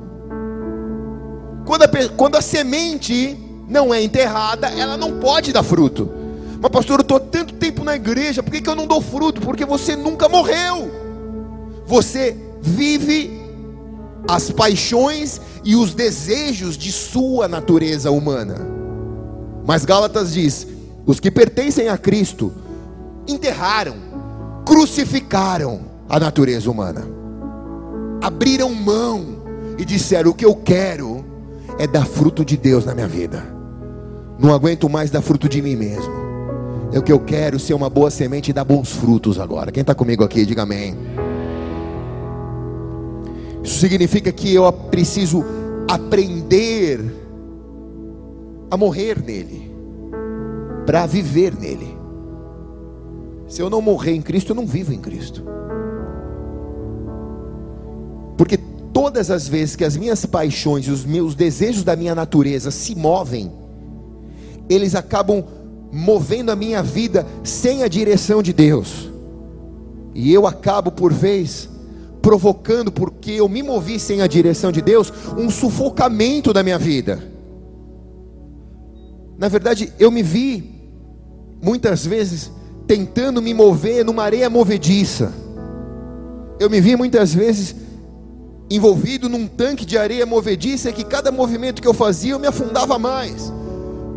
[1.66, 3.36] Quando a, quando a semente
[3.68, 6.17] não é enterrada, ela não pode dar fruto.
[6.60, 9.40] Mas, pastor, eu estou tanto tempo na igreja, por que, que eu não dou fruto?
[9.40, 10.90] Porque você nunca morreu.
[11.86, 13.40] Você vive
[14.26, 18.56] as paixões e os desejos de sua natureza humana.
[19.64, 20.66] Mas Gálatas diz:
[21.06, 22.52] os que pertencem a Cristo
[23.26, 23.96] enterraram,
[24.66, 27.06] crucificaram a natureza humana,
[28.20, 29.38] abriram mão
[29.78, 31.24] e disseram: o que eu quero
[31.78, 33.56] é dar fruto de Deus na minha vida.
[34.38, 36.27] Não aguento mais dar fruto de mim mesmo.
[36.90, 39.70] É o que eu quero ser uma boa semente e dar bons frutos agora.
[39.70, 40.96] Quem está comigo aqui, diga amém.
[43.62, 45.44] Isso significa que eu preciso
[45.88, 47.00] aprender
[48.70, 49.70] a morrer nele,
[50.86, 51.96] para viver nele.
[53.46, 55.42] Se eu não morrer em Cristo, eu não vivo em Cristo.
[58.36, 58.58] Porque
[58.92, 62.94] todas as vezes que as minhas paixões e os meus desejos da minha natureza se
[62.94, 63.50] movem,
[64.68, 65.44] eles acabam
[65.92, 69.10] movendo a minha vida sem a direção de Deus.
[70.14, 71.68] E eu acabo, por vez,
[72.20, 77.22] provocando, porque eu me movi sem a direção de Deus, um sufocamento da minha vida.
[79.38, 80.74] Na verdade, eu me vi,
[81.62, 82.50] muitas vezes,
[82.86, 85.32] tentando me mover numa areia movediça.
[86.58, 87.76] Eu me vi muitas vezes
[88.70, 92.98] envolvido num tanque de areia movediça que cada movimento que eu fazia eu me afundava
[92.98, 93.52] mais.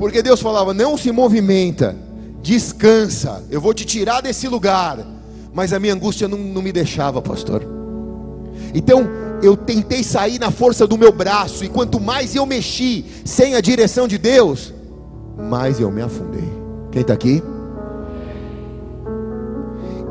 [0.01, 1.95] Porque Deus falava: "Não se movimenta,
[2.41, 4.97] descansa, eu vou te tirar desse lugar".
[5.53, 7.63] Mas a minha angústia não, não me deixava, pastor.
[8.73, 9.07] Então,
[9.43, 13.61] eu tentei sair na força do meu braço, e quanto mais eu mexi sem a
[13.61, 14.73] direção de Deus,
[15.37, 16.49] mais eu me afundei.
[16.91, 17.43] Quem está aqui?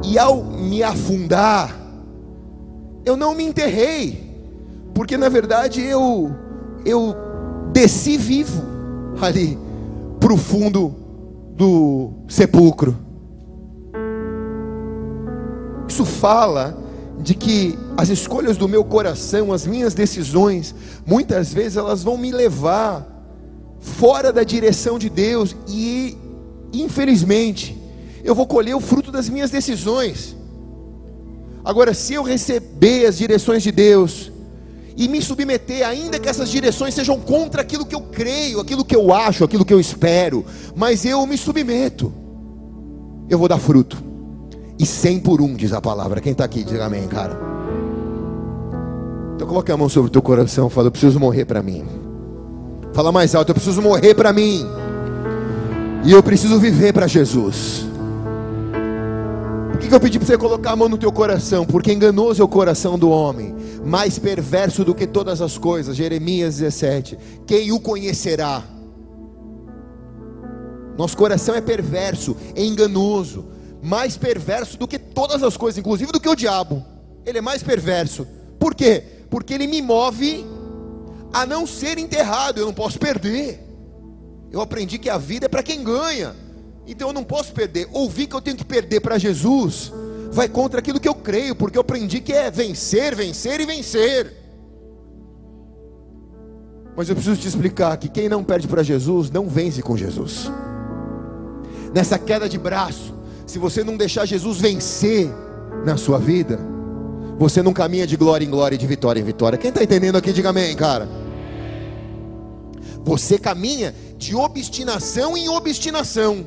[0.05, 1.77] E ao me afundar,
[3.05, 4.23] eu não me enterrei,
[4.95, 6.33] porque na verdade eu
[6.85, 7.17] eu
[7.73, 8.63] desci vivo
[9.21, 9.59] ali
[10.21, 10.95] para o fundo
[11.57, 12.97] do sepulcro.
[15.89, 16.79] Isso fala
[17.19, 22.31] de que as escolhas do meu coração, as minhas decisões, muitas vezes elas vão me
[22.31, 23.07] levar
[23.81, 26.17] fora da direção de Deus e
[26.73, 27.77] infelizmente
[28.23, 30.37] eu vou colher o fruto das minhas decisões.
[31.65, 34.31] Agora, se eu receber as direções de Deus
[34.97, 38.95] e me submeter, ainda que essas direções sejam contra aquilo que eu creio, aquilo que
[38.95, 42.13] eu acho, aquilo que eu espero, mas eu me submeto,
[43.29, 44.11] eu vou dar fruto.
[44.79, 46.23] E cem por um, diz a palavra.
[46.23, 47.39] Quem está aqui, diga amém, cara.
[49.37, 51.85] Então coloque a mão sobre o teu coração fala: Eu preciso morrer para mim.
[52.93, 54.67] Fala mais alto: Eu preciso morrer para mim.
[56.05, 57.87] E eu preciso viver para Jesus.
[59.71, 61.67] Por que, que eu pedi para você colocar a mão no teu coração?
[61.67, 65.97] Porque enganoso é o coração do homem, mais perverso do que todas as coisas.
[65.97, 67.19] Jeremias 17.
[67.47, 68.63] Quem o conhecerá?
[70.97, 73.47] Nosso coração é perverso, é enganoso,
[73.83, 76.85] mais perverso do que todas as coisas, inclusive do que o diabo.
[77.25, 78.27] Ele é mais perverso.
[78.59, 79.03] Por quê?
[79.31, 80.45] Porque ele me move
[81.33, 83.67] a não ser enterrado, eu não posso perder.
[84.53, 86.35] Eu aprendi que a vida é para quem ganha.
[86.87, 87.89] Então eu não posso perder.
[87.93, 89.93] Ouvir que eu tenho que perder para Jesus
[90.31, 94.33] vai contra aquilo que eu creio, porque eu aprendi que é vencer, vencer e vencer.
[96.97, 100.51] Mas eu preciso te explicar que quem não perde para Jesus não vence com Jesus.
[101.95, 103.15] Nessa queda de braço,
[103.47, 105.29] se você não deixar Jesus vencer
[105.85, 106.59] na sua vida,
[107.39, 109.59] você não caminha de glória em glória e de vitória em vitória.
[109.59, 111.09] Quem está entendendo aqui, diga amém, cara.
[113.03, 116.45] Você caminha de obstinação em obstinação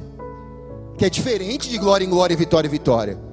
[0.97, 3.32] que é diferente de glória em glória, vitória em vitória.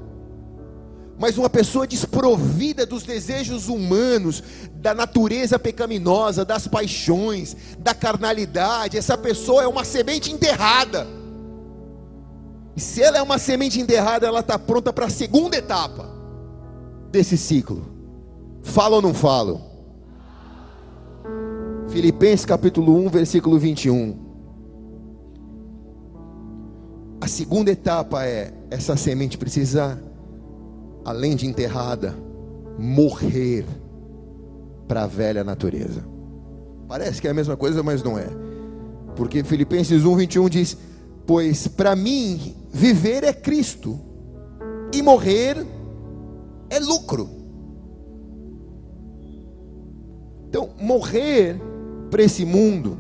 [1.20, 9.18] Mas uma pessoa desprovida dos desejos humanos, da natureza pecaminosa, das paixões, da carnalidade, essa
[9.18, 11.06] pessoa é uma semente enterrada.
[12.74, 16.09] E se ela é uma semente enterrada, ela está pronta para a segunda etapa
[17.11, 17.85] desse ciclo.
[18.62, 19.61] Fala ou não falo?
[21.90, 24.18] Filipenses capítulo 1, versículo 21.
[27.20, 30.02] A segunda etapa é: essa semente precisa,
[31.11, 32.14] além de enterrada,
[32.79, 33.66] morrer
[34.88, 36.05] para a velha natureza.
[36.88, 38.27] Parece que é a mesma coisa, mas não é.
[39.14, 40.77] Porque Filipenses 1, 21 diz:
[41.27, 43.99] Pois para mim viver é Cristo,
[44.94, 45.64] e morrer
[46.68, 47.29] é lucro.
[50.49, 51.61] Então, morrer
[52.11, 52.99] para esse mundo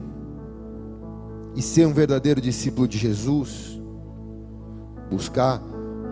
[1.56, 3.80] e ser um verdadeiro discípulo de Jesus
[5.10, 5.60] buscar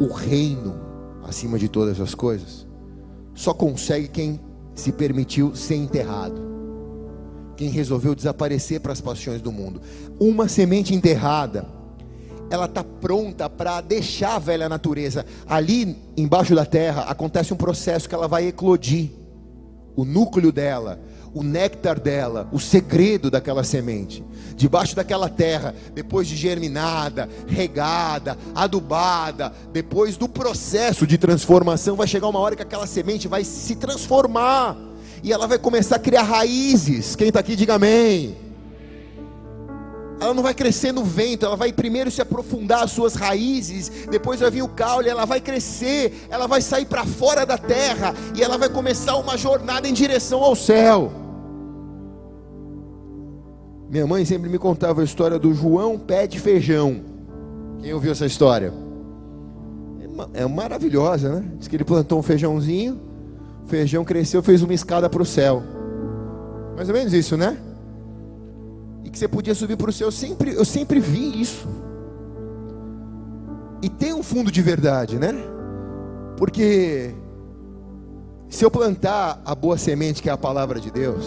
[0.00, 0.87] o reino
[1.28, 2.66] acima de todas as coisas,
[3.34, 4.40] só consegue quem
[4.74, 6.40] se permitiu ser enterrado,
[7.56, 9.80] quem resolveu desaparecer para as paixões do mundo.
[10.18, 11.66] Uma semente enterrada,
[12.50, 15.26] ela está pronta para deixar a velha natureza.
[15.46, 19.10] Ali embaixo da terra acontece um processo que ela vai eclodir.
[19.94, 21.00] O núcleo dela
[21.34, 24.24] o néctar dela, o segredo daquela semente.
[24.56, 32.28] Debaixo daquela terra, depois de germinada, regada, adubada, depois do processo de transformação, vai chegar
[32.28, 34.76] uma hora que aquela semente vai se transformar
[35.22, 37.14] e ela vai começar a criar raízes.
[37.14, 38.47] Quem está aqui, diga amém
[40.20, 44.40] ela não vai crescer no vento, ela vai primeiro se aprofundar as suas raízes, depois
[44.40, 48.42] vai vir o caule, ela vai crescer, ela vai sair para fora da terra e
[48.42, 51.12] ela vai começar uma jornada em direção ao céu.
[53.88, 57.00] Minha mãe sempre me contava a história do João Pé de Feijão.
[57.80, 58.72] Quem ouviu essa história?
[60.34, 61.44] É, é maravilhosa, né?
[61.58, 63.00] Diz que ele plantou um feijãozinho,
[63.64, 65.62] o feijão cresceu, fez uma escada para o céu.
[66.76, 67.56] Mais ou menos isso, né?
[69.04, 70.08] E que você podia subir para o céu.
[70.08, 71.66] Eu sempre, eu sempre vi isso.
[73.82, 75.32] E tem um fundo de verdade, né?
[76.36, 77.14] Porque
[78.48, 81.24] se eu plantar a boa semente, que é a palavra de Deus,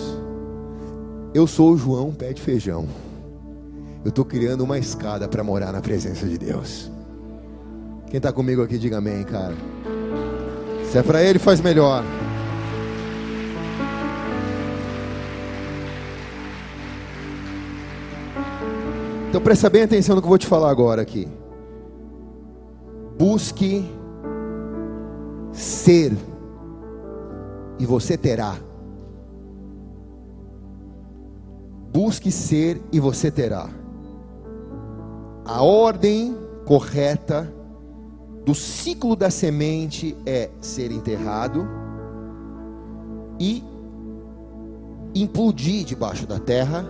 [1.34, 2.88] eu sou o João pé de feijão.
[4.04, 6.92] Eu estou criando uma escada para morar na presença de Deus.
[8.08, 9.56] Quem está comigo aqui, diga amém, cara.
[10.92, 12.04] Se é para ele, faz melhor.
[19.32, 21.26] Então presta bem atenção no que eu vou te falar agora aqui.
[23.18, 23.90] Busque
[25.54, 26.12] ser
[27.80, 28.58] e você terá.
[31.94, 33.70] Busque ser e você terá.
[35.46, 37.50] A ordem correta
[38.46, 41.66] do ciclo da semente é ser enterrado
[43.40, 43.64] e
[45.16, 46.86] implodir debaixo da terra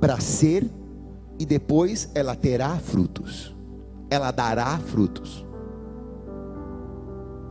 [0.00, 0.79] para ser
[1.40, 3.56] e depois ela terá frutos.
[4.10, 5.46] Ela dará frutos.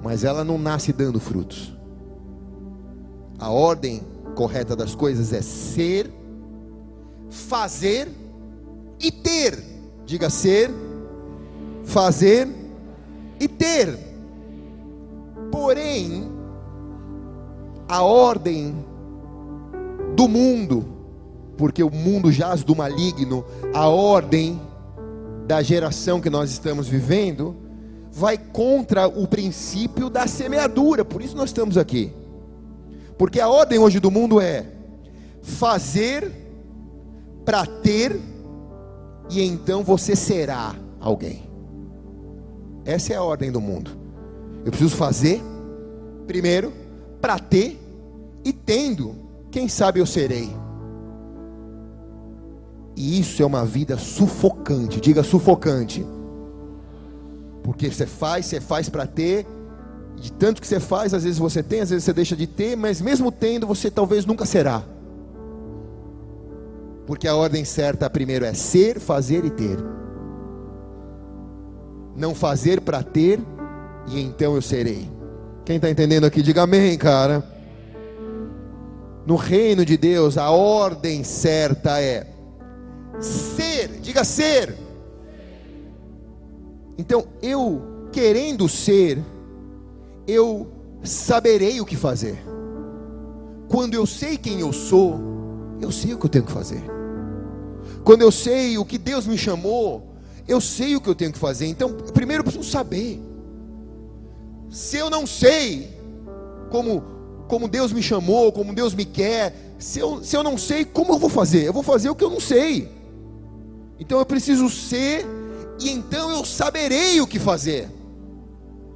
[0.04, 1.76] Mas ela não nasce dando frutos.
[3.40, 4.02] A ordem
[4.36, 6.14] correta das coisas é ser,
[7.32, 8.08] fazer
[9.00, 9.58] e ter.
[10.06, 10.70] Diga ser,
[11.84, 12.48] fazer
[13.40, 13.98] e ter.
[15.52, 16.30] Porém,
[17.88, 18.86] a ordem
[20.16, 20.99] do mundo
[21.60, 23.44] porque o mundo jaz do maligno,
[23.74, 24.62] a ordem
[25.46, 27.54] da geração que nós estamos vivendo,
[28.14, 32.14] vai contra o princípio da semeadura, por isso nós estamos aqui.
[33.18, 34.68] Porque a ordem hoje do mundo é
[35.42, 36.32] fazer
[37.44, 38.18] para ter,
[39.30, 41.44] e então você será alguém.
[42.86, 43.92] Essa é a ordem do mundo.
[44.64, 45.42] Eu preciso fazer,
[46.26, 46.72] primeiro,
[47.20, 47.78] para ter,
[48.46, 49.14] e tendo,
[49.52, 50.50] quem sabe eu serei.
[53.00, 55.00] E isso é uma vida sufocante.
[55.00, 56.06] Diga sufocante.
[57.64, 59.48] Porque você faz, você faz para ter.
[60.18, 62.76] De tanto que você faz, às vezes você tem, às vezes você deixa de ter,
[62.76, 64.84] mas mesmo tendo, você talvez nunca será.
[67.08, 69.78] Porque a ordem certa primeiro é ser, fazer e ter.
[72.18, 73.40] Não fazer para ter,
[74.10, 75.10] e então eu serei.
[75.64, 77.42] Quem está entendendo aqui, diga amém, cara.
[79.26, 82.39] No reino de Deus, a ordem certa é
[83.20, 84.76] Ser, diga ser.
[86.98, 89.20] Então, eu querendo ser,
[90.28, 90.68] eu
[91.04, 92.44] saberei o que fazer.
[93.68, 95.20] Quando eu sei quem eu sou,
[95.82, 96.84] eu sei o que eu tenho que fazer.
[98.04, 100.16] Quando eu sei o que Deus me chamou,
[100.48, 101.68] eu sei o que eu tenho que fazer.
[101.68, 103.22] Então, primeiro eu preciso saber.
[104.70, 105.90] Se eu não sei
[106.70, 107.04] como,
[107.48, 111.14] como Deus me chamou, como Deus me quer, se eu, se eu não sei, como
[111.14, 111.66] eu vou fazer?
[111.66, 112.99] Eu vou fazer o que eu não sei.
[114.00, 115.26] Então eu preciso ser,
[115.80, 117.90] e então eu saberei o que fazer.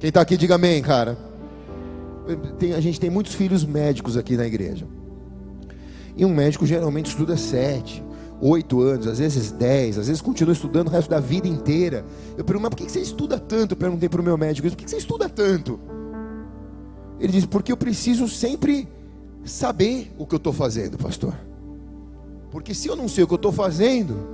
[0.00, 1.18] Quem está aqui, diga amém, cara.
[2.58, 4.86] Tem, a gente tem muitos filhos médicos aqui na igreja.
[6.16, 8.02] E um médico geralmente estuda sete,
[8.40, 12.04] oito anos, às vezes dez, às vezes continua estudando o resto da vida inteira.
[12.36, 13.72] Eu pergunto, mas por que você estuda tanto?
[13.72, 15.78] Eu perguntei para o meu médico, por que você estuda tanto?
[17.20, 18.88] Ele disse, porque eu preciso sempre
[19.44, 21.34] saber o que eu estou fazendo, pastor.
[22.50, 24.33] Porque se eu não sei o que eu estou fazendo,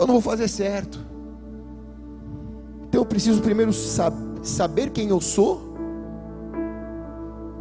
[0.00, 0.98] eu não vou fazer certo.
[2.88, 5.74] Então eu preciso primeiro sab saber quem eu sou,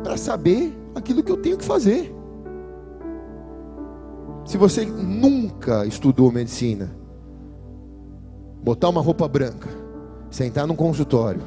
[0.01, 2.15] para saber aquilo que eu tenho que fazer.
[4.45, 6.89] Se você nunca estudou medicina,
[8.63, 9.67] botar uma roupa branca,
[10.31, 11.41] sentar num consultório,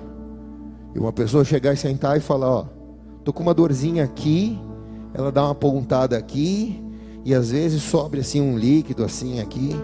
[0.95, 2.67] e uma pessoa chegar e sentar e falar: Ó,
[3.25, 4.61] tô com uma dorzinha aqui,
[5.15, 6.85] ela dá uma pontada aqui,
[7.25, 9.75] e às vezes sobe assim um líquido assim aqui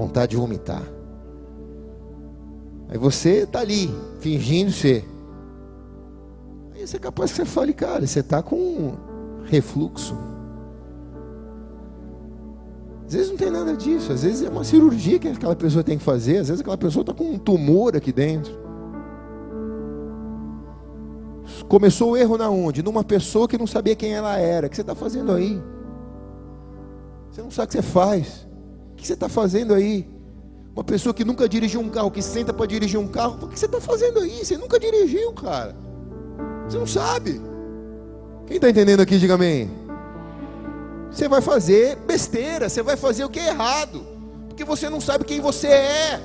[0.00, 0.82] vontade de vomitar.
[2.88, 3.88] Aí você está ali,
[4.20, 5.04] fingindo ser.
[6.74, 8.94] Aí você é capaz que você fale, cara, você está com
[9.44, 10.16] refluxo.
[13.06, 15.98] Às vezes não tem nada disso, às vezes é uma cirurgia que aquela pessoa tem
[15.98, 18.58] que fazer, às vezes aquela pessoa está com um tumor aqui dentro.
[21.68, 22.82] Começou o erro na onde?
[22.82, 24.66] Numa pessoa que não sabia quem ela era.
[24.66, 25.60] O que você está fazendo aí?
[27.30, 28.49] Você não sabe o que você faz
[29.00, 30.06] que você está fazendo aí?
[30.74, 33.58] Uma pessoa que nunca dirigiu um carro, que senta para dirigir um carro, o que
[33.58, 34.44] você está fazendo aí?
[34.44, 35.74] Você nunca dirigiu, cara.
[36.68, 37.40] Você não sabe.
[38.46, 39.70] Quem está entendendo aqui, diga amém.
[41.10, 44.06] Você vai fazer besteira, você vai fazer o que é errado,
[44.48, 46.20] porque você não sabe quem você é.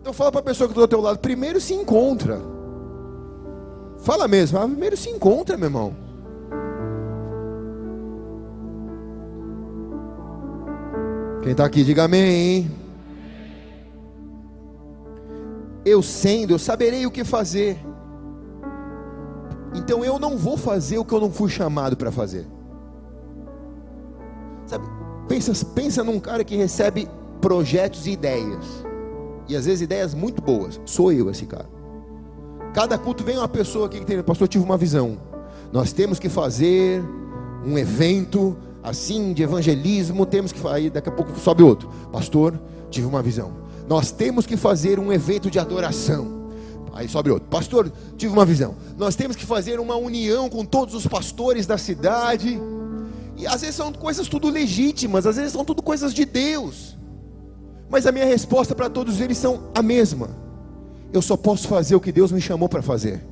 [0.00, 2.40] Então fala para a pessoa que está do teu lado, primeiro se encontra.
[3.98, 6.07] Fala mesmo, primeiro se encontra, meu irmão.
[11.48, 12.70] Quem está aqui, diga amém.
[15.82, 17.78] eu sendo, eu saberei o que fazer.
[19.74, 22.46] Então eu não vou fazer o que eu não fui chamado para fazer.
[24.66, 24.86] Sabe,
[25.26, 27.08] pensa, pensa num cara que recebe
[27.40, 28.84] projetos e ideias.
[29.48, 30.78] E às vezes ideias muito boas.
[30.84, 31.70] Sou eu esse cara.
[32.74, 35.16] Cada culto vem uma pessoa aqui que tem, pastor, tive uma visão.
[35.72, 37.02] Nós temos que fazer
[37.64, 38.54] um evento
[38.88, 41.88] assim de evangelismo, temos que aí daqui a pouco sobe outro.
[42.12, 42.60] Pastor,
[42.90, 43.52] tive uma visão.
[43.88, 46.50] Nós temos que fazer um evento de adoração.
[46.92, 47.48] Aí sobe outro.
[47.48, 48.74] Pastor, tive uma visão.
[48.96, 52.60] Nós temos que fazer uma união com todos os pastores da cidade.
[53.36, 56.98] E às vezes são coisas tudo legítimas, às vezes são tudo coisas de Deus.
[57.88, 60.30] Mas a minha resposta para todos eles são a mesma.
[61.12, 63.24] Eu só posso fazer o que Deus me chamou para fazer.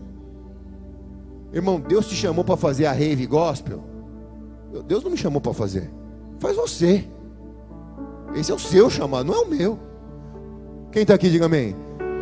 [1.53, 3.96] Irmão, Deus te chamou para fazer a rave gospel?
[4.87, 5.91] Deus não me chamou para fazer.
[6.39, 7.05] Faz você.
[8.35, 9.79] Esse é o seu chamado, não é o meu.
[10.93, 11.75] Quem está aqui, diga amém.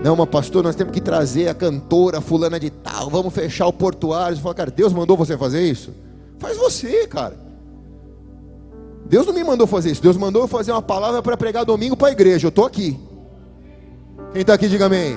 [0.02, 3.72] Não, mas pastor, nós temos que trazer a cantora fulana de tal, vamos fechar o
[3.72, 4.36] portuário.
[4.36, 5.94] Você fala, cara, Deus mandou você fazer isso?
[6.38, 7.38] Faz você, cara.
[9.06, 10.02] Deus não me mandou fazer isso.
[10.02, 12.46] Deus mandou eu fazer uma palavra para pregar domingo para a igreja.
[12.46, 12.98] Eu estou aqui.
[14.32, 15.16] Quem está aqui, diga amém.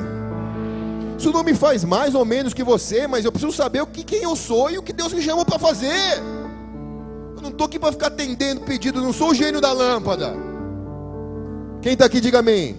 [1.18, 4.04] Isso não me faz mais ou menos que você, mas eu preciso saber o que,
[4.04, 6.22] quem eu sou e o que Deus me chamou para fazer.
[7.38, 10.34] Eu não estou aqui para ficar atendendo pedido, não sou o gênio da lâmpada.
[11.84, 12.76] Quem está aqui, diga amém.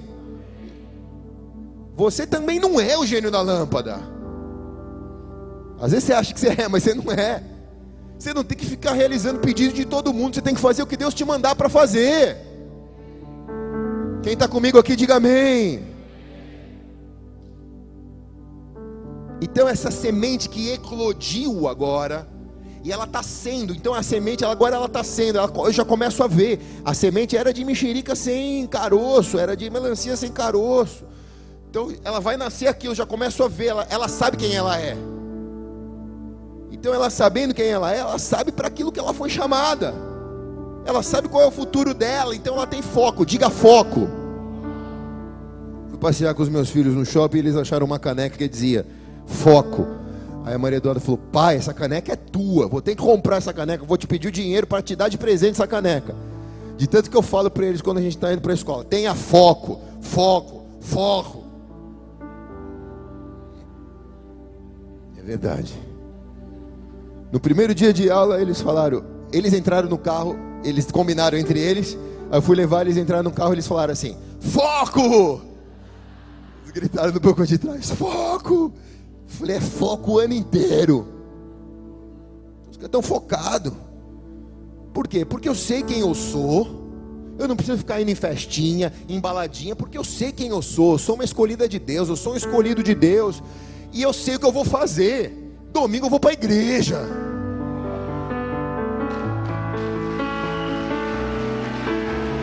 [1.96, 4.00] Você também não é o gênio da lâmpada.
[5.80, 7.40] Às vezes você acha que você é, mas você não é.
[8.18, 10.86] Você não tem que ficar realizando pedido de todo mundo, você tem que fazer o
[10.88, 12.36] que Deus te mandar para fazer.
[14.24, 15.84] Quem está comigo aqui, diga amém.
[19.40, 22.26] Então, essa semente que eclodiu agora,
[22.84, 26.22] e ela está sendo, então a semente agora ela está sendo, ela, eu já começo
[26.22, 26.60] a ver.
[26.84, 31.04] A semente era de mexerica sem caroço, era de melancia sem caroço.
[31.68, 34.78] Então ela vai nascer aqui, eu já começo a ver, ela, ela sabe quem ela
[34.78, 34.96] é.
[36.70, 39.92] Então ela sabendo quem ela é, ela sabe para aquilo que ela foi chamada.
[40.86, 43.26] Ela sabe qual é o futuro dela, então ela tem foco.
[43.26, 44.08] Diga foco.
[45.88, 48.86] Fui passear com os meus filhos no shopping e eles acharam uma caneca que dizia
[49.26, 49.86] foco.
[50.48, 52.66] Aí a Maria Eduarda falou: Pai, essa caneca é tua.
[52.66, 53.84] Vou ter que comprar essa caneca.
[53.84, 56.14] Vou te pedir o dinheiro para te dar de presente essa caneca.
[56.74, 58.82] De tanto que eu falo para eles quando a gente está indo para a escola:
[58.82, 61.44] tenha foco, foco, foco.
[65.18, 65.78] É verdade.
[67.30, 70.34] No primeiro dia de aula, eles falaram, eles entraram no carro,
[70.64, 71.92] eles combinaram entre eles.
[72.30, 75.42] Aí eu fui levar eles entraram no carro, eles falaram assim: "Foco!"
[76.62, 78.72] Eles gritaram no banco de trás: "Foco!"
[79.28, 81.06] Falei: "É foco o ano inteiro."
[82.70, 83.72] Os caras estão focados.
[84.92, 85.24] Por quê?
[85.24, 86.88] Porque eu sei quem eu sou.
[87.38, 90.94] Eu não preciso ficar indo em festinha, em baladinha, porque eu sei quem eu sou.
[90.94, 93.40] Eu sou uma escolhida de Deus, eu sou um escolhido de Deus.
[93.92, 95.32] E eu sei o que eu vou fazer.
[95.72, 96.98] Domingo eu vou para a igreja.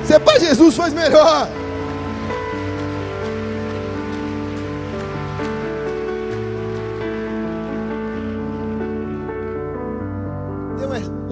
[0.06, 1.50] Se é para Jesus, faz melhor.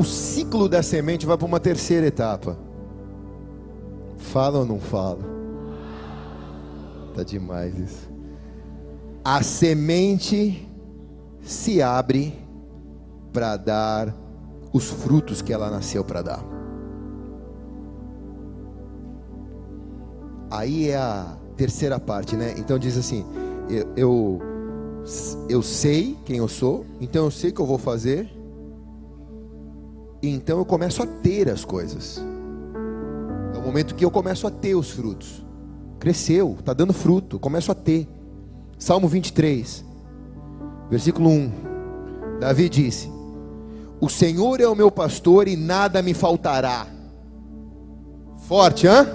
[0.03, 2.57] O ciclo da semente vai para uma terceira etapa.
[4.17, 5.23] Fala ou não fala?
[7.15, 8.11] Tá demais isso.
[9.23, 10.67] A semente
[11.41, 12.37] se abre
[13.31, 14.13] para dar
[14.73, 16.43] os frutos que ela nasceu para dar.
[20.51, 22.55] Aí é a terceira parte, né?
[22.57, 23.25] Então diz assim:
[23.69, 24.41] eu, eu,
[25.47, 28.29] eu sei quem eu sou, então eu sei o que eu vou fazer,
[30.23, 32.17] e então eu começo a ter as coisas.
[33.53, 35.43] É o momento que eu começo a ter os frutos.
[35.99, 38.07] Cresceu, está dando fruto, começo a ter.
[38.79, 39.83] Salmo 23.
[40.89, 41.51] Versículo 1.
[42.39, 43.11] Davi disse:
[43.99, 46.87] O Senhor é o meu pastor e nada me faltará.
[48.47, 49.05] Forte, hã?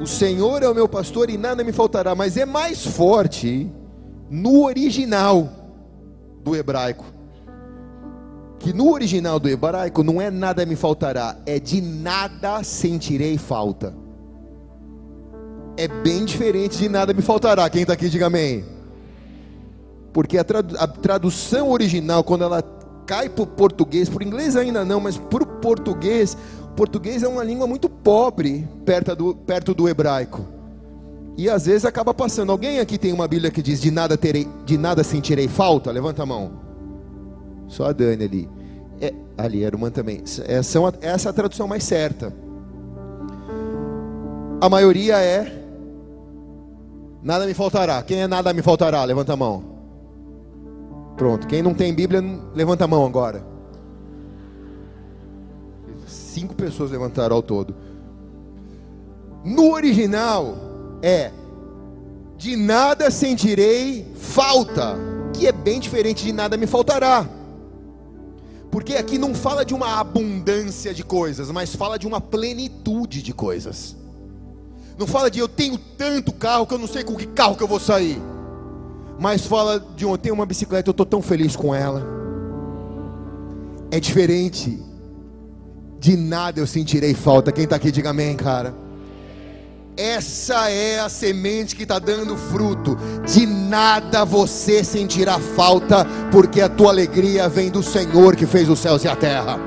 [0.00, 3.70] O Senhor é o meu pastor e nada me faltará, mas é mais forte
[4.28, 5.48] no original
[6.42, 7.15] do hebraico.
[8.66, 13.94] Que no original do hebraico não é nada me faltará, é de nada sentirei falta.
[15.76, 17.70] É bem diferente de nada me faltará.
[17.70, 18.64] Quem está aqui, diga amém
[20.12, 20.44] porque a,
[20.78, 22.62] a tradução original, quando ela
[23.06, 27.22] cai para o português, para o inglês ainda não, mas para o português, o português
[27.22, 30.44] é uma língua muito pobre perto do, perto do hebraico.
[31.36, 32.50] E às vezes acaba passando.
[32.50, 35.92] Alguém aqui tem uma Bíblia que diz de nada terei, de nada sentirei falta?
[35.92, 36.50] Levanta a mão.
[37.68, 38.55] Só a Dani ali.
[39.00, 40.22] É, ali, a irmã também.
[40.46, 42.32] É, são, essa é a tradução mais certa.
[44.60, 45.66] A maioria é
[47.26, 48.00] Nada me faltará.
[48.04, 49.02] Quem é nada me faltará?
[49.02, 49.64] Levanta a mão.
[51.16, 51.48] Pronto.
[51.48, 52.22] Quem não tem Bíblia,
[52.54, 53.44] levanta a mão agora.
[56.06, 57.74] Cinco pessoas levantaram ao todo.
[59.44, 60.54] No original
[61.02, 61.32] é
[62.36, 64.96] de nada sentirei falta,
[65.32, 67.26] que é bem diferente de nada me faltará.
[68.76, 73.32] Porque aqui não fala de uma abundância de coisas, mas fala de uma plenitude de
[73.32, 73.96] coisas.
[74.98, 77.62] Não fala de eu tenho tanto carro que eu não sei com que carro que
[77.62, 78.20] eu vou sair.
[79.18, 82.06] Mas fala de eu tenho uma bicicleta, eu estou tão feliz com ela.
[83.90, 84.78] É diferente.
[85.98, 87.50] De nada eu sentirei falta.
[87.52, 88.74] Quem está aqui, diga amém, cara.
[89.96, 92.98] Essa é a semente que está dando fruto.
[93.26, 98.78] De nada você sentirá falta, porque a tua alegria vem do Senhor que fez os
[98.78, 99.58] céus e a terra.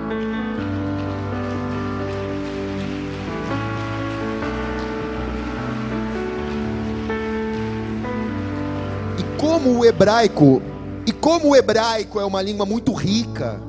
[9.18, 10.62] E como o hebraico,
[11.08, 13.60] e como o hebraico é uma língua muito rica,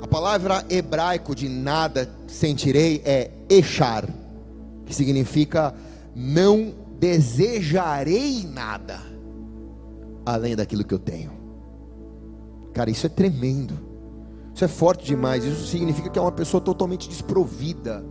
[0.00, 4.04] a palavra hebraico de nada sentirei é echar,
[4.86, 5.74] que significa
[6.18, 9.00] não desejarei nada
[10.26, 11.30] além daquilo que eu tenho.
[12.74, 13.78] Cara, isso é tremendo.
[14.52, 15.44] Isso é forte demais.
[15.44, 18.04] Isso significa que é uma pessoa totalmente desprovida.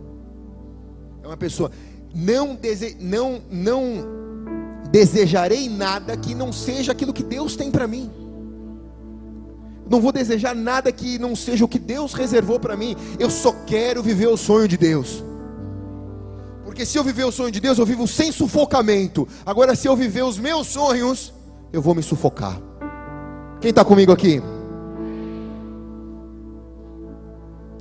[1.22, 1.70] É uma pessoa
[2.14, 2.96] não dese...
[2.98, 4.16] não não
[4.90, 8.10] desejarei nada que não seja aquilo que Deus tem para mim.
[9.88, 12.96] Não vou desejar nada que não seja o que Deus reservou para mim.
[13.18, 15.27] Eu só quero viver o sonho de Deus.
[16.78, 19.26] Porque se eu viver o sonho de Deus, eu vivo sem sufocamento.
[19.44, 21.34] Agora, se eu viver os meus sonhos,
[21.72, 22.56] eu vou me sufocar.
[23.60, 24.40] Quem está comigo aqui?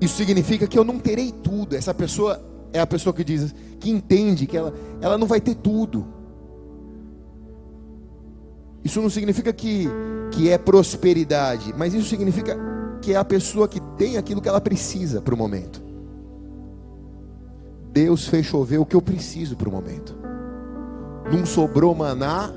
[0.01, 1.75] Isso significa que eu não terei tudo.
[1.75, 2.43] Essa pessoa
[2.73, 6.03] é a pessoa que diz, que entende que ela, ela não vai ter tudo.
[8.83, 9.87] Isso não significa que,
[10.31, 12.57] que é prosperidade, mas isso significa
[12.99, 15.86] que é a pessoa que tem aquilo que ela precisa para o momento.
[17.97, 20.15] Deus fez chover o que eu preciso para o momento.
[21.31, 22.53] Não sobrou maná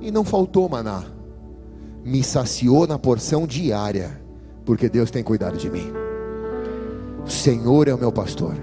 [0.00, 1.02] e não faltou maná.
[2.04, 4.22] Me saciou na porção diária,
[4.64, 5.92] porque Deus tem cuidado de mim.
[7.26, 8.54] O Senhor é o meu pastor,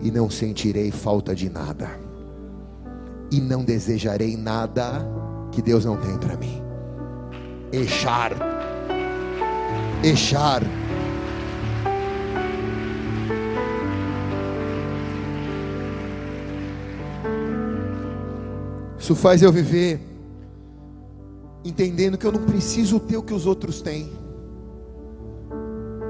[0.00, 1.90] e não sentirei falta de nada,
[3.28, 5.04] e não desejarei nada
[5.50, 6.62] que Deus não tem para mim.
[7.72, 8.30] Echar,
[10.04, 10.62] echar
[19.02, 20.00] Isso faz eu viver
[21.64, 24.12] entendendo que eu não preciso ter o que os outros têm,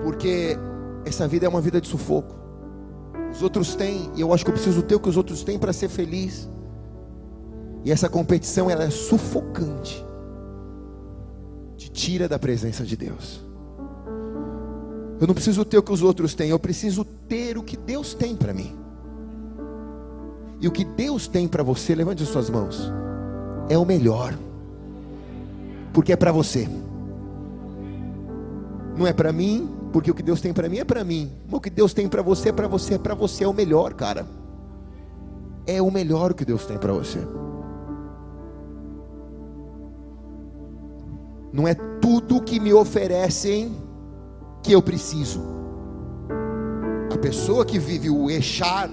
[0.02, 0.58] porque
[1.02, 2.34] essa vida é uma vida de sufoco.
[3.32, 5.58] Os outros têm, e eu acho que eu preciso ter o que os outros têm
[5.58, 6.50] para ser feliz.
[7.82, 10.04] E essa competição ela é sufocante.
[11.78, 13.42] Te tira da presença de Deus.
[15.18, 18.12] Eu não preciso ter o que os outros têm, eu preciso ter o que Deus
[18.12, 18.82] tem para mim.
[20.62, 22.92] E o que Deus tem para você, levante as suas mãos,
[23.68, 24.38] é o melhor,
[25.92, 26.68] porque é para você,
[28.96, 31.60] não é para mim, porque o que Deus tem para mim é para mim, o
[31.60, 34.24] que Deus tem para você é para você, é para você, é o melhor, cara,
[35.66, 37.18] é o melhor que Deus tem para você.
[41.52, 43.76] Não é tudo que me oferecem
[44.62, 45.42] que eu preciso.
[47.12, 48.88] A pessoa que vive o echar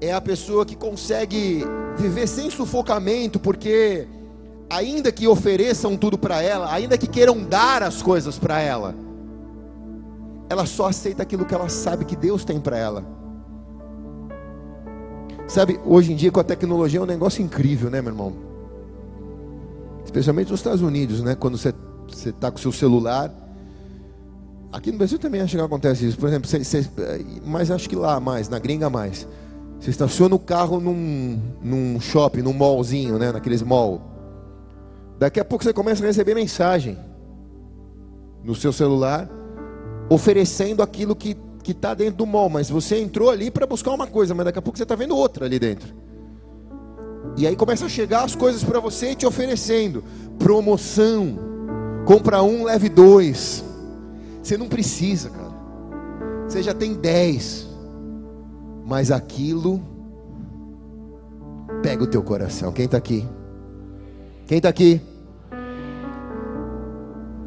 [0.00, 1.64] é a pessoa que consegue
[1.96, 4.08] viver sem sufocamento, porque
[4.68, 8.94] ainda que ofereçam tudo para ela, ainda que queiram dar as coisas para ela,
[10.48, 13.04] ela só aceita aquilo que ela sabe que Deus tem para ela.
[15.46, 18.32] Sabe, hoje em dia com a tecnologia é um negócio incrível, né, meu irmão?
[20.04, 21.34] Especialmente nos Estados Unidos, né?
[21.34, 21.74] Quando você
[22.28, 23.32] está com o seu celular.
[24.72, 26.18] Aqui no Brasil também acho que acontece isso.
[26.18, 26.48] Por exemplo,
[27.44, 29.26] mas acho que lá mais, na gringa mais.
[29.80, 33.32] Você estaciona o carro num, num shopping, num mallzinho, né?
[33.32, 34.02] Naqueles mall.
[35.18, 36.98] Daqui a pouco você começa a receber mensagem
[38.44, 39.28] no seu celular
[40.08, 44.06] oferecendo aquilo que que está dentro do mall, mas você entrou ali para buscar uma
[44.06, 45.94] coisa, mas daqui a pouco você está vendo outra ali dentro.
[47.36, 50.02] E aí começa a chegar as coisas para você te oferecendo
[50.38, 51.38] promoção,
[52.04, 53.62] compra um leve dois.
[54.42, 55.50] Você não precisa, cara.
[56.48, 57.68] Você já tem dez
[58.90, 59.80] mas aquilo
[61.80, 62.72] pega o teu coração.
[62.72, 63.24] Quem está aqui?
[64.48, 65.00] Quem está aqui?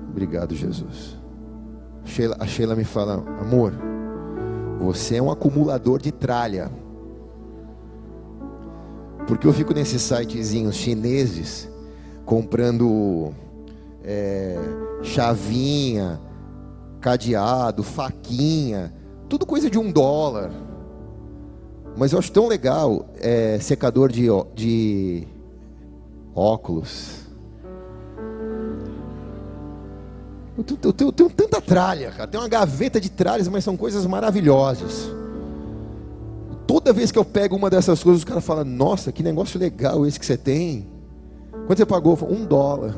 [0.10, 1.18] Obrigado, Jesus.
[2.06, 3.74] Sheila, a Sheila me fala, amor,
[4.80, 6.72] você é um acumulador de tralha.
[9.28, 11.70] Porque eu fico nesses sitezinhos chineses
[12.26, 13.34] comprando
[14.02, 14.58] é,
[15.02, 16.22] chavinha,
[17.02, 18.94] cadeado, faquinha,
[19.28, 20.63] tudo coisa de um dólar.
[21.96, 25.28] Mas eu acho tão legal é, secador de, de
[26.36, 27.22] óculos.
[30.58, 32.28] Eu tenho, eu, tenho, eu tenho, tanta tralha, cara.
[32.28, 35.12] Tem uma gaveta de tralhas, mas são coisas maravilhosas.
[36.66, 40.06] Toda vez que eu pego uma dessas coisas, os caras falam: Nossa, que negócio legal
[40.06, 40.88] esse que você tem.
[41.68, 42.18] Quanto você pagou?
[42.30, 42.96] Um dólar.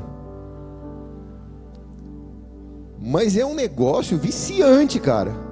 [2.99, 5.44] Mas é um negócio viciante, cara.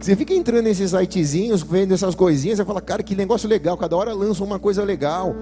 [0.00, 3.76] Você fica entrando nesses sitezinhos, vendo essas coisinhas, você fala, cara, que negócio legal.
[3.76, 5.36] Cada hora lança uma coisa legal.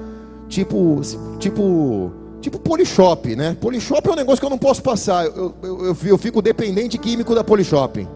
[0.48, 1.00] Tipo,
[1.38, 3.56] tipo, tipo Polishop, né?
[3.60, 5.26] Polishop é um negócio que eu não posso passar.
[5.26, 8.08] Eu, eu, eu, fico dependente químico da Polishop.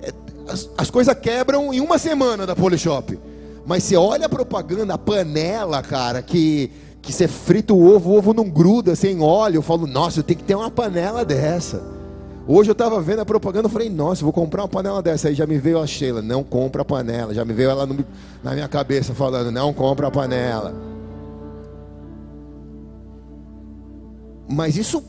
[0.00, 0.12] É,
[0.48, 3.18] as, as coisas quebram em uma semana da Polishop.
[3.66, 6.70] Mas você olha a propaganda, a panela, cara, que
[7.00, 9.58] que você frita o ovo, o ovo não gruda sem óleo.
[9.58, 11.97] Eu falo, nossa, eu tenho que ter uma panela dessa.
[12.50, 15.28] Hoje eu estava vendo a propaganda, eu falei, nossa, vou comprar uma panela dessa.
[15.28, 17.34] Aí já me veio a Sheila, não compra a panela.
[17.34, 18.02] Já me veio ela no,
[18.42, 20.74] na minha cabeça falando, não compra a panela.
[24.48, 25.04] Mas isso,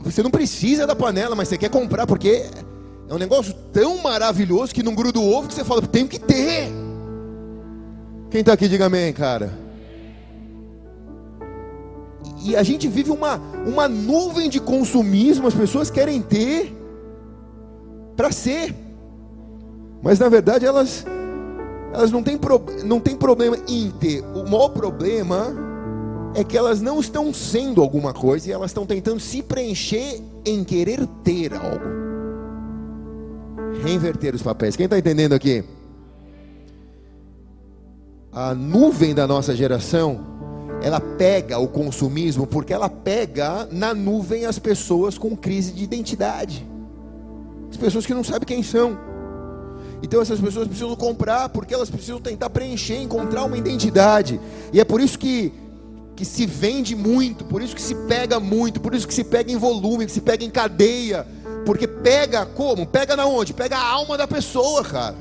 [0.00, 2.46] você não precisa da panela, mas você quer comprar porque
[3.06, 6.18] é um negócio tão maravilhoso que não gruda o ovo que você fala, tenho que
[6.18, 6.72] ter.
[8.30, 9.61] Quem está aqui, diga amém, cara.
[12.44, 16.76] E a gente vive uma, uma nuvem de consumismo, as pessoas querem ter
[18.16, 18.74] para ser.
[20.02, 21.06] Mas na verdade elas,
[21.92, 24.22] elas não, têm pro, não têm problema em ter.
[24.34, 25.54] O maior problema
[26.34, 30.64] é que elas não estão sendo alguma coisa e elas estão tentando se preencher em
[30.64, 32.02] querer ter algo.
[33.84, 34.74] Reinverter os papéis.
[34.74, 35.64] Quem está entendendo aqui?
[38.32, 40.20] A nuvem da nossa geração
[40.82, 46.66] ela pega o consumismo porque ela pega na nuvem as pessoas com crise de identidade,
[47.70, 48.98] as pessoas que não sabem quem são.
[50.02, 54.40] Então essas pessoas precisam comprar porque elas precisam tentar preencher, encontrar uma identidade.
[54.72, 55.52] E é por isso que
[56.14, 59.50] que se vende muito, por isso que se pega muito, por isso que se pega
[59.50, 61.26] em volume, que se pega em cadeia,
[61.64, 62.86] porque pega como?
[62.86, 63.54] Pega na onde?
[63.54, 65.16] Pega a alma da pessoa, cara.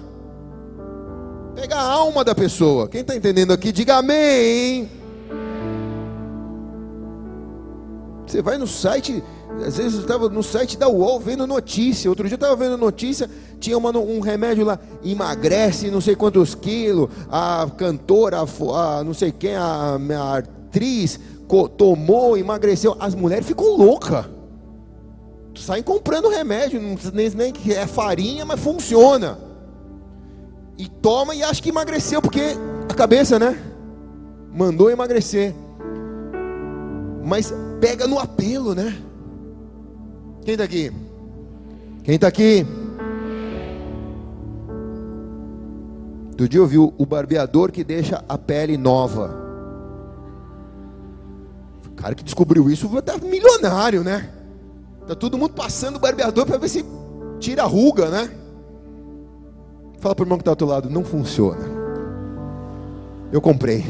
[1.56, 2.90] Pega a alma da pessoa.
[2.90, 5.01] Quem está entendendo aqui, diga amém.
[8.32, 9.22] Você vai no site,
[9.68, 12.10] às vezes eu estava no site da UOL vendo notícia.
[12.10, 13.30] Outro dia eu estava vendo notícia,
[13.60, 17.10] tinha uma, um remédio lá, emagrece não sei quantos quilos.
[17.30, 21.20] A cantora, a, a não sei quem, a, a atriz
[21.78, 22.96] tomou, emagreceu.
[23.02, 24.26] As mulheres ficam loucas.
[25.54, 29.38] Saem comprando remédio, não nem, nem que é farinha, mas funciona.
[30.78, 32.56] E toma e acha que emagreceu, porque
[32.90, 33.62] a cabeça, né?
[34.54, 35.54] Mandou emagrecer.
[37.22, 38.96] Mas pega no apelo, né?
[40.44, 40.92] Quem está aqui?
[42.04, 42.66] Quem está aqui?
[46.38, 49.36] Do dia eu vi o barbeador que deixa a pele nova.
[51.88, 54.30] O cara que descobriu isso vai estar milionário, né?
[55.08, 56.86] Tá todo mundo passando o barbeador para ver se
[57.40, 58.32] tira a ruga, né?
[60.00, 61.64] Fala para o irmão que está ao teu lado, não funciona.
[63.32, 63.86] Eu comprei.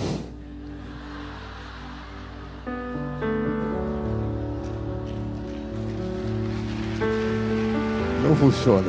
[8.24, 8.88] Não funciona.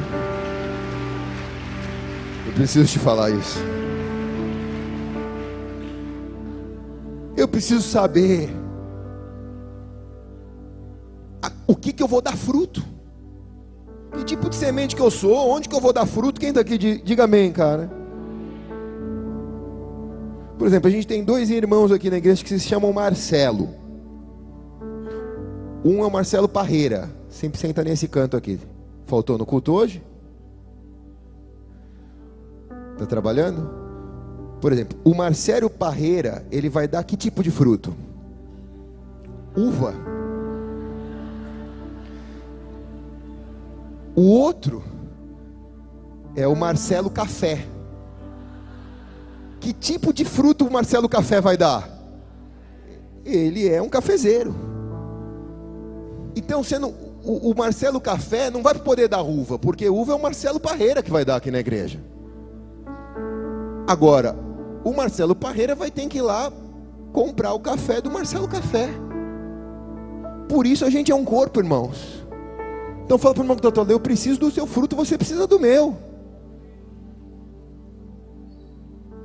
[2.47, 3.59] Eu preciso te falar isso.
[7.37, 8.51] Eu preciso saber
[11.66, 12.83] o que, que eu vou dar fruto.
[14.12, 16.39] Que tipo de semente que eu sou, onde que eu vou dar fruto?
[16.39, 17.91] Quem está aqui, diga amém, cara.
[20.59, 23.70] Por exemplo, a gente tem dois irmãos aqui na igreja que se chamam Marcelo.
[25.85, 28.61] Um é o Marcelo Parreira, sempre senta nesse canto aqui.
[29.13, 30.03] Faltou no culto hoje?
[32.95, 33.69] Está trabalhando?
[34.59, 37.95] Por exemplo, o Marcelo Parreira, ele vai dar que tipo de fruto?
[39.55, 39.93] Uva.
[44.17, 44.83] O outro
[46.35, 47.67] é o Marcelo Café.
[49.61, 51.87] Que tipo de fruto o Marcelo Café vai dar?
[53.27, 54.55] Ele é um cafezeiro.
[56.35, 60.23] Então, sendo o, o Marcelo Café não vai poder dar uva, porque uva é o
[60.23, 62.01] Marcelo Parreira que vai dar aqui na igreja.
[63.87, 64.37] Agora,
[64.85, 66.53] o Marcelo Parreira vai ter que ir lá
[67.12, 68.89] comprar o café do Marcelo Café.
[70.49, 72.25] Por isso a gente é um corpo, irmãos.
[73.05, 75.59] Então fala para o irmão que está eu preciso do seu fruto, você precisa do
[75.59, 75.97] meu.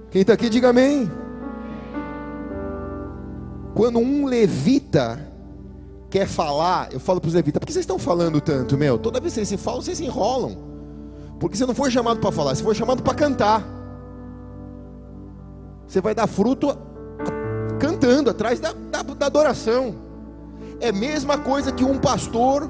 [0.09, 1.09] Quem está aqui, diga amém.
[3.73, 5.19] Quando um levita
[6.09, 8.97] quer falar, eu falo para os levitas: por que vocês estão falando tanto, meu?
[8.97, 10.57] Toda vez que vocês se falam, vocês se enrolam.
[11.39, 13.63] Porque você não foi chamado para falar, você foi chamado para cantar.
[15.87, 16.75] Você vai dar fruto
[17.79, 19.95] cantando, atrás da, da, da adoração.
[20.79, 22.69] É a mesma coisa que um pastor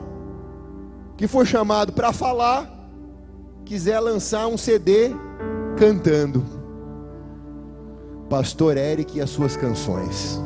[1.17, 2.71] que foi chamado para falar,
[3.65, 5.11] quiser lançar um CD
[5.75, 6.45] cantando.
[8.29, 10.39] Pastor Eric e as suas canções.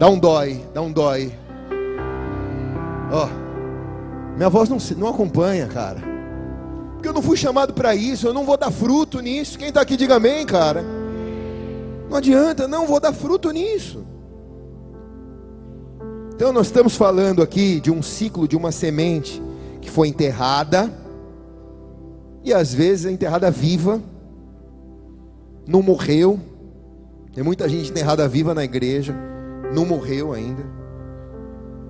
[0.00, 1.30] Dá um dói, dá um dói.
[3.12, 6.00] Ó, oh, minha voz não, não acompanha, cara.
[6.94, 9.58] Porque eu não fui chamado para isso, eu não vou dar fruto nisso.
[9.58, 10.82] Quem está aqui, diga amém, cara.
[12.08, 14.02] Não adianta, não vou dar fruto nisso.
[16.34, 19.42] Então nós estamos falando aqui de um ciclo de uma semente
[19.82, 20.90] que foi enterrada
[22.42, 24.00] e às vezes é enterrada viva,
[25.66, 26.40] não morreu.
[27.34, 29.14] Tem muita gente enterrada viva na igreja,
[29.74, 30.64] não morreu ainda.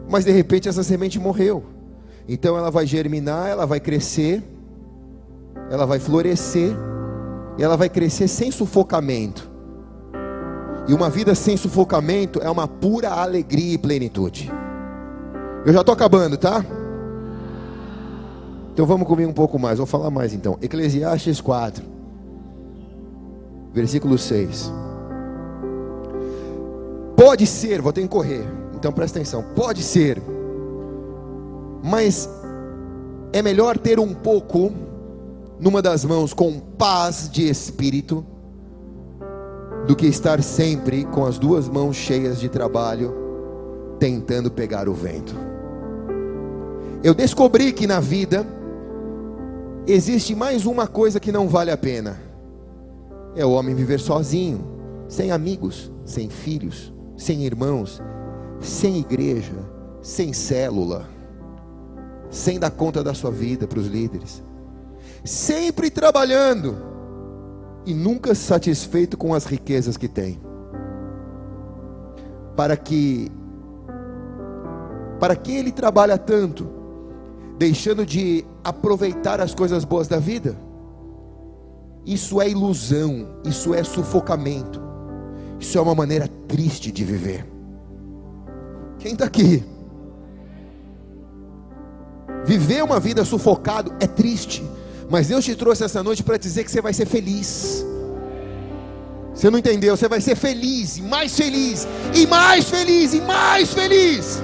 [0.09, 1.63] Mas de repente essa semente morreu.
[2.29, 4.43] Então ela vai germinar, ela vai crescer,
[5.71, 6.77] ela vai florescer,
[7.59, 9.51] e ela vai crescer sem sufocamento.
[10.89, 14.51] E uma vida sem sufocamento é uma pura alegria e plenitude.
[15.65, 16.65] Eu já estou acabando, tá?
[18.73, 20.57] Então vamos comigo um pouco mais, vou falar mais então.
[20.63, 21.85] Eclesiastes 4,
[23.75, 24.73] versículo 6.
[27.21, 29.45] Pode ser, vou ter que correr, então presta atenção.
[29.55, 30.23] Pode ser,
[31.85, 32.27] mas
[33.31, 34.73] é melhor ter um pouco
[35.61, 38.25] numa das mãos com paz de espírito
[39.87, 43.15] do que estar sempre com as duas mãos cheias de trabalho,
[43.99, 45.35] tentando pegar o vento.
[47.05, 48.47] Eu descobri que na vida
[49.87, 52.19] existe mais uma coisa que não vale a pena:
[53.37, 54.65] é o homem viver sozinho,
[55.07, 56.91] sem amigos, sem filhos,
[57.21, 58.01] sem irmãos,
[58.61, 59.53] sem igreja,
[60.01, 61.07] sem célula,
[62.31, 64.43] sem dar conta da sua vida para os líderes,
[65.23, 66.79] sempre trabalhando
[67.85, 70.41] e nunca satisfeito com as riquezas que tem.
[72.57, 73.31] Para que
[75.19, 76.67] para que ele trabalha tanto,
[77.59, 80.57] deixando de aproveitar as coisas boas da vida?
[82.07, 84.90] Isso é ilusão, isso é sufocamento.
[85.61, 87.47] Isso é uma maneira triste de viver.
[88.99, 89.63] Quem está aqui?
[92.45, 94.65] Viver uma vida sufocado é triste.
[95.11, 97.85] Mas Deus te trouxe essa noite para dizer que você vai ser feliz.
[99.35, 99.97] Você não entendeu?
[99.97, 104.43] Você vai ser feliz, e mais feliz, e mais feliz, e mais feliz,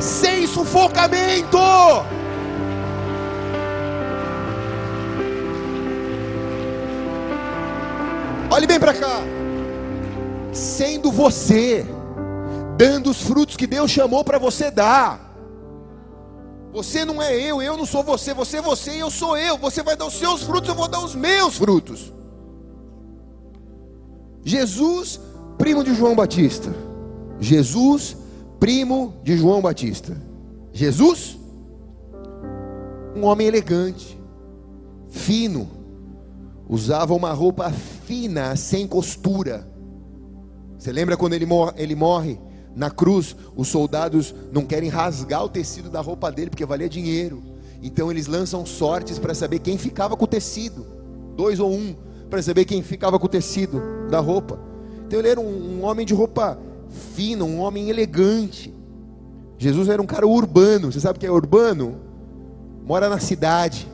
[0.00, 1.58] sem sufocamento.
[8.50, 9.20] Olhe bem para cá,
[10.58, 11.86] sendo você,
[12.76, 15.28] dando os frutos que Deus chamou para você dar.
[16.72, 19.56] Você não é eu, eu não sou você, você é você e eu sou eu.
[19.58, 22.12] Você vai dar os seus frutos, eu vou dar os meus frutos.
[24.44, 25.20] Jesus,
[25.56, 26.74] primo de João Batista.
[27.40, 28.16] Jesus,
[28.60, 30.20] primo de João Batista.
[30.72, 31.38] Jesus,
[33.16, 34.18] um homem elegante,
[35.08, 35.68] fino,
[36.68, 37.70] usava uma roupa
[38.06, 39.66] fina, sem costura.
[40.78, 41.72] Você lembra quando ele morre?
[41.76, 42.38] Ele morre
[42.74, 47.42] na cruz, os soldados não querem rasgar o tecido da roupa dele porque valia dinheiro.
[47.82, 50.86] Então eles lançam sortes para saber quem ficava com o tecido,
[51.36, 51.96] dois ou um,
[52.30, 54.60] para saber quem ficava com o tecido da roupa.
[55.06, 56.58] Então ele era um, um homem de roupa
[57.14, 58.72] fina, um homem elegante.
[59.58, 60.92] Jesus era um cara urbano.
[60.92, 61.96] Você sabe o que é urbano?
[62.84, 63.88] Mora na cidade.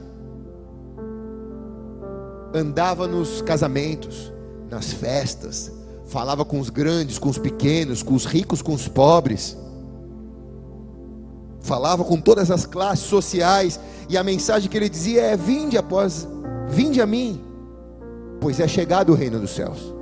[2.53, 4.33] Andava nos casamentos,
[4.71, 5.73] nas festas,
[6.07, 9.57] falava com os grandes, com os pequenos, com os ricos, com os pobres,
[11.61, 16.29] falava com todas as classes sociais, e a mensagem que ele dizia é: Vinde após,
[16.69, 17.43] vinde a mim,
[18.41, 19.93] pois é chegado o reino dos céus.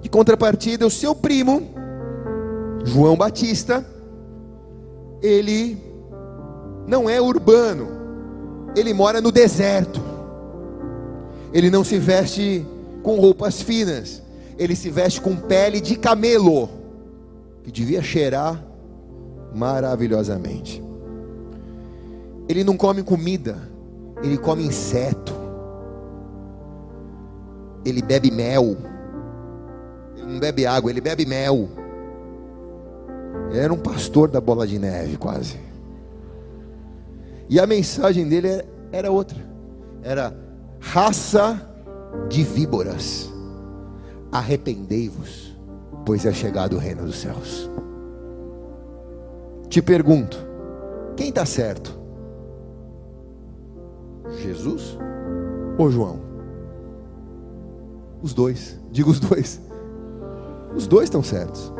[0.00, 1.62] De contrapartida, o seu primo,
[2.84, 3.86] João Batista,
[5.22, 5.78] ele
[6.86, 7.88] não é urbano,
[8.74, 10.00] ele mora no deserto,
[11.52, 12.66] ele não se veste
[13.02, 14.22] com roupas finas,
[14.58, 16.68] ele se veste com pele de camelo,
[17.62, 18.62] que devia cheirar
[19.54, 20.82] maravilhosamente.
[22.48, 23.56] Ele não come comida,
[24.22, 25.32] ele come inseto.
[27.84, 28.76] Ele bebe mel.
[30.16, 31.68] Ele não bebe água, ele bebe mel.
[33.50, 35.58] Ele era um pastor da bola de neve, quase.
[37.48, 39.38] E a mensagem dele era outra:
[40.02, 40.34] era
[40.78, 41.69] raça
[42.28, 43.28] de víboras.
[44.32, 45.56] arrependei-vos,
[46.06, 47.68] pois é chegado o reino dos céus.
[49.68, 50.36] Te pergunto,
[51.16, 51.98] quem está certo?
[54.38, 54.96] Jesus
[55.76, 56.20] ou João?
[58.22, 59.60] Os dois, digo os dois.
[60.74, 61.72] Os dois estão certos,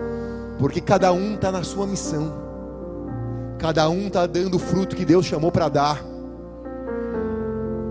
[0.59, 2.33] porque cada um está na sua missão,
[3.59, 6.05] cada um está dando o fruto que Deus chamou para dar.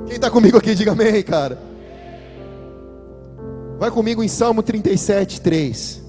[0.05, 1.68] Quem está comigo aqui, diga amém, cara.
[3.79, 6.03] Vai comigo em Salmo 37, 3.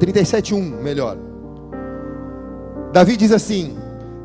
[0.00, 1.16] 37, 1, melhor.
[2.92, 3.76] Davi diz assim: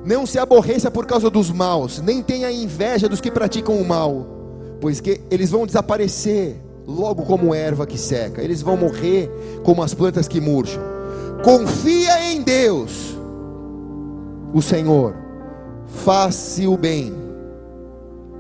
[0.04, 4.26] Não se aborreça por causa dos maus, nem tenha inveja dos que praticam o mal,
[4.82, 6.56] pois que eles vão desaparecer
[6.88, 9.30] logo como erva que seca, eles vão morrer
[9.64, 10.82] como as plantas que murcham.
[11.44, 13.16] Confia em Deus,
[14.52, 15.14] o Senhor,
[15.86, 17.14] faça o bem,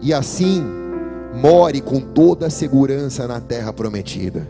[0.01, 0.84] e assim
[1.35, 4.47] more com toda a segurança na terra prometida.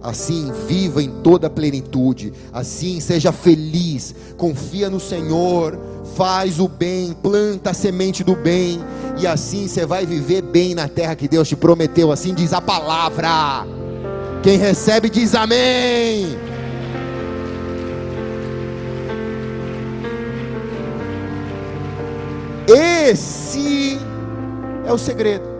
[0.00, 2.32] Assim, viva em toda a plenitude.
[2.52, 4.14] Assim, seja feliz.
[4.36, 5.78] Confia no Senhor.
[6.14, 7.12] Faz o bem.
[7.12, 8.80] Planta a semente do bem.
[9.18, 12.12] E assim você vai viver bem na terra que Deus te prometeu.
[12.12, 13.66] Assim diz a palavra.
[14.42, 16.38] Quem recebe diz amém.
[22.68, 23.98] Esse
[24.86, 25.57] é o segredo.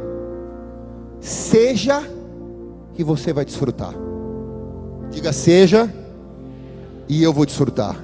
[1.29, 2.03] Seja
[2.95, 3.93] que você vai desfrutar.
[5.11, 5.93] Diga seja
[7.07, 8.03] e eu vou desfrutar.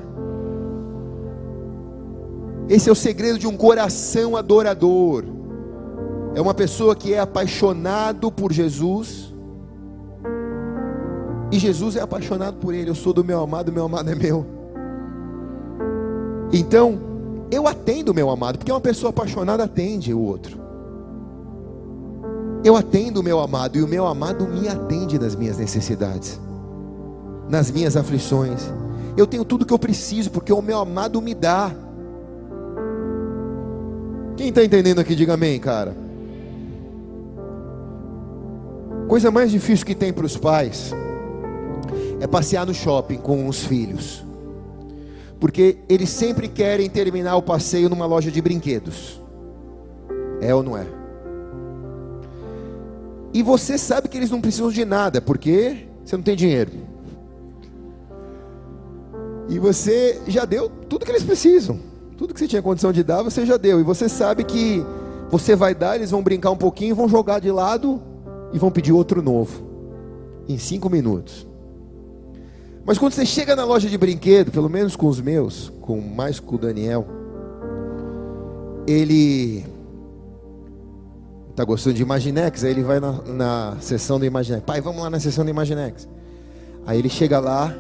[2.68, 5.24] Esse é o segredo de um coração adorador.
[6.34, 9.32] É uma pessoa que é apaixonado por Jesus.
[11.50, 12.90] E Jesus é apaixonado por ele.
[12.90, 14.44] Eu sou do meu amado, meu amado é meu.
[16.52, 17.00] Então,
[17.50, 20.63] eu atendo o meu amado, porque uma pessoa apaixonada atende o outro.
[22.64, 26.40] Eu atendo o meu amado e o meu amado me atende nas minhas necessidades
[27.48, 28.60] nas minhas aflições.
[29.16, 31.70] Eu tenho tudo que eu preciso, porque o meu amado me dá.
[34.36, 35.96] Quem está entendendo aqui, diga amém, cara.
[39.06, 40.92] Coisa mais difícil que tem para os pais
[42.20, 44.24] é passear no shopping com os filhos,
[45.38, 49.20] porque eles sempre querem terminar o passeio numa loja de brinquedos.
[50.40, 51.03] É ou não é?
[53.35, 56.70] E você sabe que eles não precisam de nada, porque você não tem dinheiro.
[59.49, 61.80] E você já deu tudo que eles precisam.
[62.16, 63.80] Tudo que você tinha condição de dar, você já deu.
[63.80, 64.87] E você sabe que
[65.30, 68.01] você vai dar, eles vão brincar um pouquinho, vão jogar de lado
[68.53, 69.64] e vão pedir outro novo.
[70.49, 71.45] Em cinco minutos.
[72.87, 76.39] Mas quando você chega na loja de brinquedo, pelo menos com os meus, com mais
[76.39, 77.05] com o Daniel,
[78.87, 79.64] ele
[81.55, 84.64] está gostando de Imaginex, aí ele vai na, na sessão do Imaginex.
[84.64, 86.09] Pai, vamos lá na sessão do Imaginex.
[86.86, 87.74] Aí ele chega lá,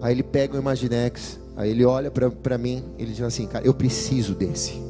[0.00, 3.74] Aí ele pega o Imaginex, aí ele olha para mim, ele diz assim, cara, eu
[3.74, 4.82] preciso desse.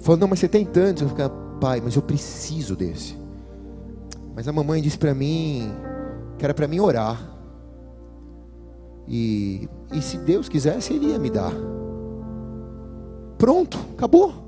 [0.00, 1.02] Falou, não, mas você tem tantos.
[1.02, 1.20] Eu fico,
[1.60, 3.16] pai, mas eu preciso desse.
[4.34, 5.72] Mas a mamãe disse para mim
[6.38, 7.18] que era para mim orar.
[9.08, 11.52] E, e se Deus quisesse, Ele ia me dar.
[13.38, 14.47] Pronto, acabou.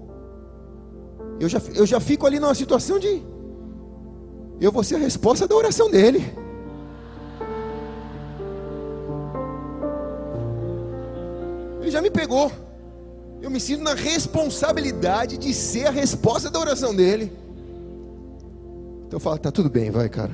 [1.41, 3.23] Eu já, eu já fico ali numa situação de.
[4.61, 6.31] Eu vou ser a resposta da oração dele.
[11.81, 12.53] Ele já me pegou.
[13.41, 17.33] Eu me sinto na responsabilidade de ser a resposta da oração dele.
[19.07, 20.31] Então eu falo, tá tudo bem, vai, cara.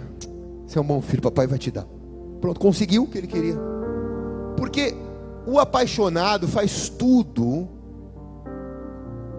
[0.66, 1.86] Você é um bom filho, papai vai te dar.
[2.40, 3.56] Pronto, conseguiu o que ele queria.
[4.56, 4.92] Porque
[5.46, 7.68] o apaixonado faz tudo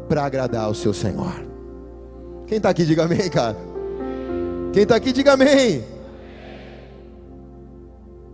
[0.08, 1.47] para agradar o seu Senhor.
[2.48, 3.58] Quem está aqui, diga amém, cara.
[4.72, 5.84] Quem está aqui, diga amém.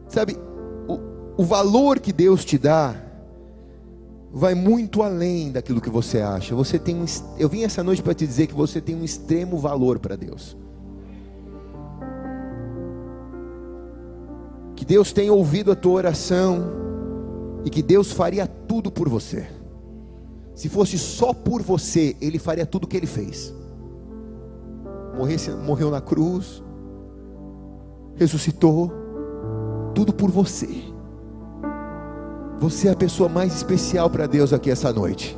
[0.07, 0.38] Sabe,
[0.88, 2.95] o, o valor que Deus te dá
[4.32, 6.53] vai muito além daquilo que você acha.
[6.53, 7.05] Você tem um,
[7.39, 10.55] eu vim essa noite para te dizer que você tem um extremo valor para Deus.
[14.76, 16.72] Que Deus tem ouvido a tua oração
[17.66, 19.47] e que Deus faria tudo por você.
[20.53, 23.53] Se fosse só por você, Ele faria tudo o que Ele fez.
[25.16, 26.64] Morresse, morreu na cruz,
[28.16, 28.91] ressuscitou,
[29.93, 30.70] tudo por você.
[32.59, 35.38] Você é a pessoa mais especial para Deus aqui essa noite.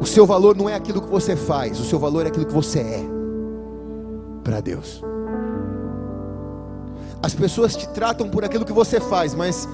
[0.00, 2.54] O seu valor não é aquilo que você faz, o seu valor é aquilo que
[2.54, 3.04] você é
[4.42, 5.02] para Deus.
[7.22, 9.68] As pessoas te tratam por aquilo que você faz, mas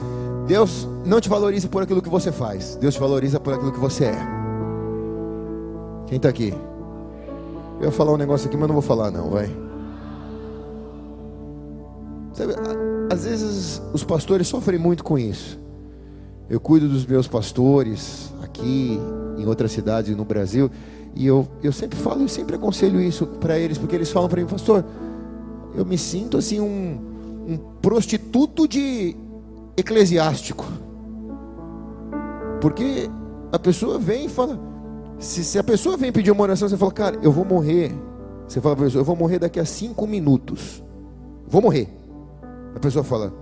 [0.47, 3.79] Deus não te valoriza por aquilo que você faz, Deus te valoriza por aquilo que
[3.79, 4.36] você é.
[6.07, 6.55] Quem está aqui?
[7.81, 9.51] Eu ia falar um negócio aqui, mas não vou falar não, vai.
[12.33, 12.55] Sabe,
[13.11, 15.59] às vezes os pastores sofrem muito com isso.
[16.49, 19.01] Eu cuido dos meus pastores aqui,
[19.37, 20.71] em outras cidades no Brasil,
[21.15, 24.41] e eu, eu sempre falo e sempre aconselho isso para eles, porque eles falam para
[24.41, 24.85] mim, pastor,
[25.75, 29.17] eu me sinto assim um, um prostituto de
[29.77, 30.65] eclesiástico.
[32.61, 33.11] Porque
[33.51, 34.59] a pessoa vem e fala,
[35.19, 37.93] se, se a pessoa vem pedir uma oração, você fala, cara, eu vou morrer.
[38.47, 40.83] Você fala para a pessoa, eu vou morrer daqui a cinco minutos.
[41.47, 41.89] Vou morrer.
[42.75, 43.33] A pessoa fala,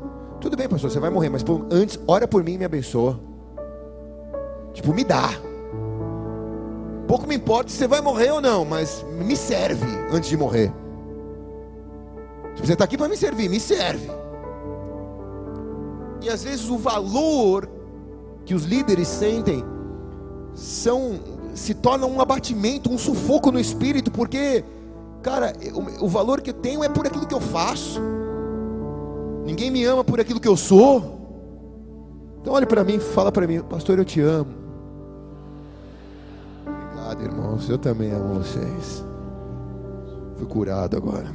[0.41, 3.21] tudo bem, pastor, você vai morrer, mas antes, ora por mim e me abençoa.
[4.73, 5.31] Tipo, me dá.
[7.07, 10.73] Pouco me importa se você vai morrer ou não, mas me serve antes de morrer.
[12.57, 14.09] Você está aqui para me servir, me serve.
[16.23, 17.69] E às vezes o valor
[18.45, 19.63] que os líderes sentem
[20.55, 21.19] são
[21.55, 24.65] se torna um abatimento, um sufoco no espírito, porque,
[25.23, 28.01] cara, o, o valor que eu tenho é por aquilo que eu faço.
[29.45, 31.21] Ninguém me ama por aquilo que eu sou.
[32.41, 34.65] Então olhe para mim, fala para mim, pastor, eu te amo.
[36.67, 37.69] Obrigado, irmãos.
[37.69, 39.05] Eu também amo vocês.
[40.37, 41.33] Fui curado agora.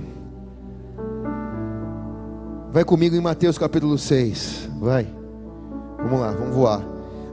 [2.72, 4.70] Vai comigo em Mateus capítulo 6.
[4.80, 5.08] Vai.
[5.98, 6.82] Vamos lá, vamos voar.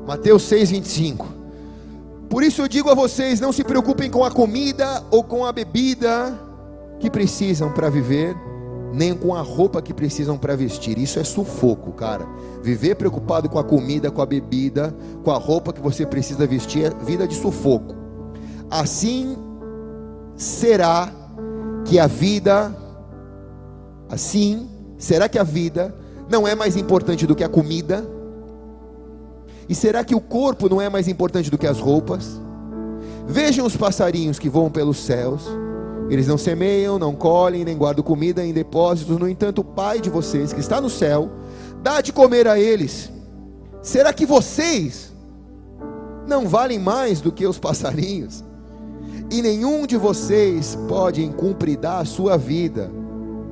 [0.07, 1.36] Mateus 6, 25.
[2.29, 5.53] Por isso eu digo a vocês: não se preocupem com a comida ou com a
[5.53, 6.39] bebida
[6.99, 8.35] que precisam para viver,
[8.93, 10.99] nem com a roupa que precisam para vestir.
[10.99, 12.27] Isso é sufoco, cara.
[12.63, 16.87] Viver preocupado com a comida, com a bebida, com a roupa que você precisa vestir
[16.87, 17.95] é vida de sufoco.
[18.71, 19.37] Assim
[20.35, 21.13] será
[21.85, 22.77] que a vida,
[24.09, 24.69] assim
[24.99, 25.95] será que a vida
[26.29, 28.16] não é mais importante do que a comida?
[29.69, 32.41] E será que o corpo não é mais importante do que as roupas?
[33.27, 35.43] Vejam os passarinhos que voam pelos céus.
[36.09, 39.19] Eles não semeiam, não colhem, nem guardam comida em depósitos.
[39.19, 41.31] No entanto, o Pai de vocês, que está no céu,
[41.83, 43.11] dá de comer a eles.
[43.83, 45.13] Será que vocês
[46.27, 48.45] não valem mais do que os passarinhos?
[49.31, 52.91] E nenhum de vocês pode incumpridar a sua vida.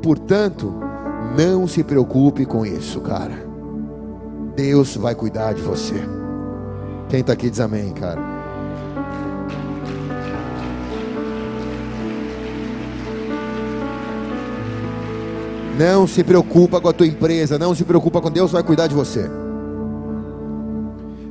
[0.01, 0.73] Portanto,
[1.37, 3.44] não se preocupe com isso, cara.
[4.55, 5.95] Deus vai cuidar de você.
[7.09, 8.21] Quem está aqui diz amém, cara.
[15.79, 18.95] Não se preocupa com a tua empresa, não se preocupa com Deus vai cuidar de
[18.95, 19.29] você.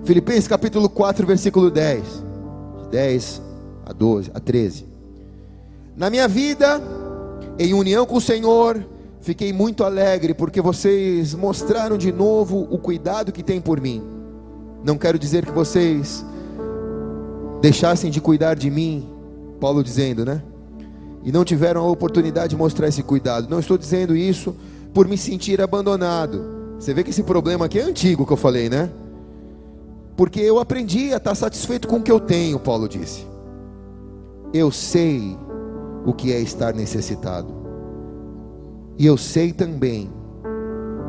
[0.03, 2.03] Filipenses capítulo 4, versículo 10.
[2.91, 3.41] 10
[3.85, 4.85] a 12, a 13.
[5.95, 6.81] Na minha vida,
[7.57, 8.85] em união com o Senhor,
[9.23, 14.03] Fiquei muito alegre porque vocês mostraram de novo o cuidado que tem por mim.
[14.83, 16.25] Não quero dizer que vocês
[17.61, 19.07] deixassem de cuidar de mim,
[19.61, 20.43] Paulo dizendo, né?
[21.23, 23.47] E não tiveram a oportunidade de mostrar esse cuidado.
[23.49, 24.53] Não estou dizendo isso
[24.93, 26.43] por me sentir abandonado.
[26.77, 28.89] Você vê que esse problema aqui é antigo que eu falei, né?
[30.17, 33.25] Porque eu aprendi a estar satisfeito com o que eu tenho, Paulo disse.
[34.53, 35.37] Eu sei
[36.05, 37.62] o que é estar necessitado.
[38.97, 40.09] E eu sei também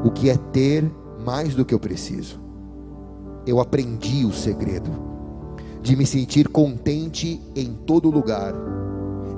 [0.04, 0.90] o que é ter
[1.24, 2.40] mais do que eu preciso.
[3.46, 4.90] Eu aprendi o segredo
[5.82, 8.54] de me sentir contente em todo lugar,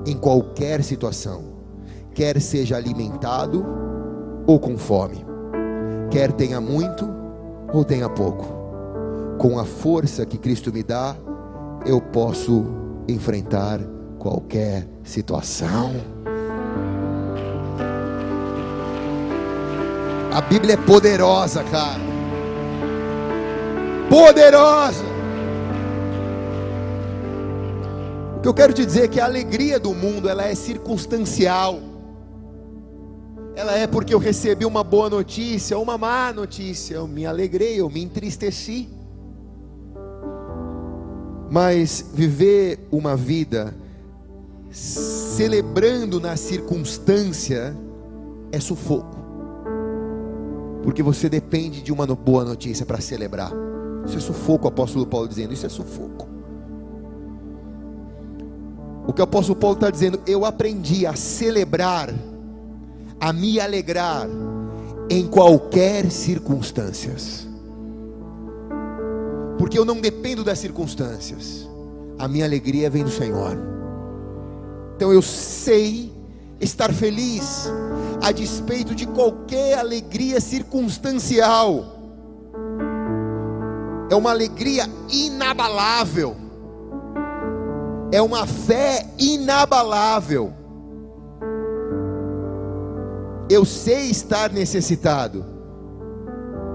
[0.05, 1.43] em qualquer situação,
[2.13, 3.65] quer seja alimentado
[4.45, 5.25] ou com fome,
[6.09, 7.05] quer tenha muito
[7.73, 8.45] ou tenha pouco.
[9.37, 11.15] Com a força que Cristo me dá,
[11.85, 12.65] eu posso
[13.07, 13.79] enfrentar
[14.17, 16.16] qualquer situação.
[20.37, 21.99] A Bíblia é poderosa, cara.
[24.07, 25.03] Poderosa.
[28.35, 31.79] O que eu quero te dizer é que a alegria do mundo, ela é circunstancial.
[33.55, 37.89] Ela é porque eu recebi uma boa notícia, uma má notícia, eu me alegrei, eu
[37.89, 38.87] me entristeci.
[41.49, 43.73] Mas viver uma vida
[44.69, 47.75] celebrando na circunstância
[48.51, 49.16] é sufoco
[50.87, 53.51] porque você depende de uma boa notícia para celebrar.
[54.05, 56.29] Isso é sufoco, o apóstolo Paulo dizendo, isso é sufoco.
[59.05, 62.09] O que o apóstolo Paulo está dizendo, eu aprendi a celebrar,
[63.19, 64.29] a me alegrar
[65.09, 67.45] em qualquer circunstâncias.
[69.57, 71.67] Porque eu não dependo das circunstâncias.
[72.17, 73.57] A minha alegria vem do Senhor.
[74.95, 76.13] Então eu sei
[76.61, 77.69] estar feliz
[78.21, 81.95] a despeito de qualquer alegria circunstancial.
[84.09, 86.35] É uma alegria inabalável.
[88.11, 90.53] é uma fé inabalável.
[93.49, 95.45] Eu sei estar necessitado,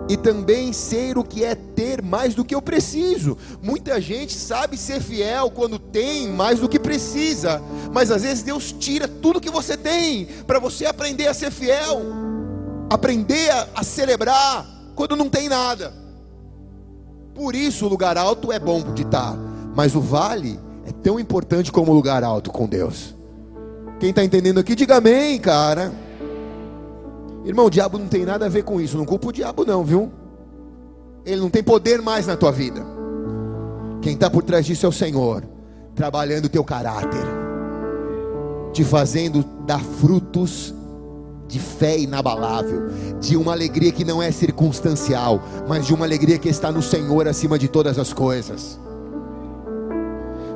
[0.08, 3.36] e também sei o que é ter mais do que eu preciso.
[3.62, 7.62] Muita gente sabe ser fiel quando tem mais do que precisa,
[7.92, 12.02] mas às vezes Deus tira tudo que você tem para você aprender a ser fiel,
[12.90, 15.92] aprender a, a celebrar quando não tem nada.
[17.34, 19.36] Por isso o lugar alto é bom de estar,
[19.74, 23.14] mas o vale é tão importante como o lugar alto com Deus.
[23.98, 25.92] Quem está entendendo aqui, diga amém, cara.
[27.44, 28.96] Irmão, o diabo não tem nada a ver com isso.
[28.96, 30.10] Não culpa o diabo, não, viu?
[31.24, 32.82] Ele não tem poder mais na tua vida.
[34.00, 35.44] Quem está por trás disso é o Senhor,
[35.94, 37.24] trabalhando o teu caráter,
[38.72, 40.74] te fazendo dar frutos
[41.46, 42.88] de fé inabalável,
[43.20, 47.28] de uma alegria que não é circunstancial, mas de uma alegria que está no Senhor
[47.28, 48.80] acima de todas as coisas.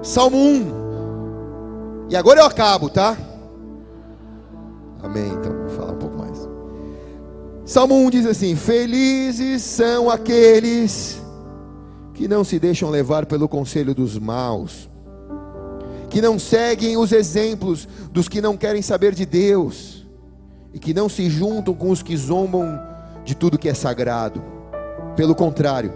[0.03, 2.07] Salmo 1.
[2.09, 3.17] E agora eu acabo, tá?
[5.03, 5.29] Amém.
[5.29, 5.66] Então,
[7.67, 11.21] Salmo 1 diz assim: Felizes são aqueles
[12.15, 14.89] que não se deixam levar pelo conselho dos maus,
[16.09, 20.07] que não seguem os exemplos dos que não querem saber de Deus
[20.73, 22.79] e que não se juntam com os que zombam
[23.25, 24.41] de tudo que é sagrado.
[25.17, 25.93] Pelo contrário,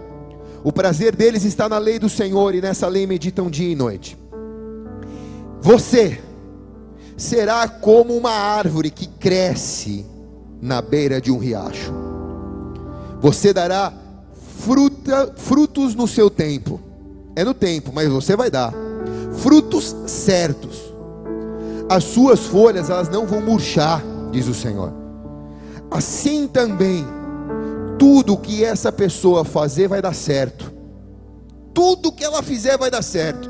[0.65, 4.17] o prazer deles está na lei do Senhor e nessa lei meditam dia e noite.
[5.61, 6.19] Você
[7.15, 10.05] será como uma árvore que cresce
[10.61, 11.91] na beira de um riacho.
[13.19, 13.91] Você dará
[14.59, 16.79] fruta, frutos no seu tempo.
[17.35, 18.73] É no tempo, mas você vai dar
[19.37, 20.93] frutos certos.
[21.89, 24.01] As suas folhas elas não vão murchar
[24.31, 24.93] diz o Senhor.
[25.91, 27.05] Assim também,
[27.99, 30.71] tudo que essa pessoa fazer vai dar certo.
[31.73, 33.49] Tudo que ela fizer vai dar certo.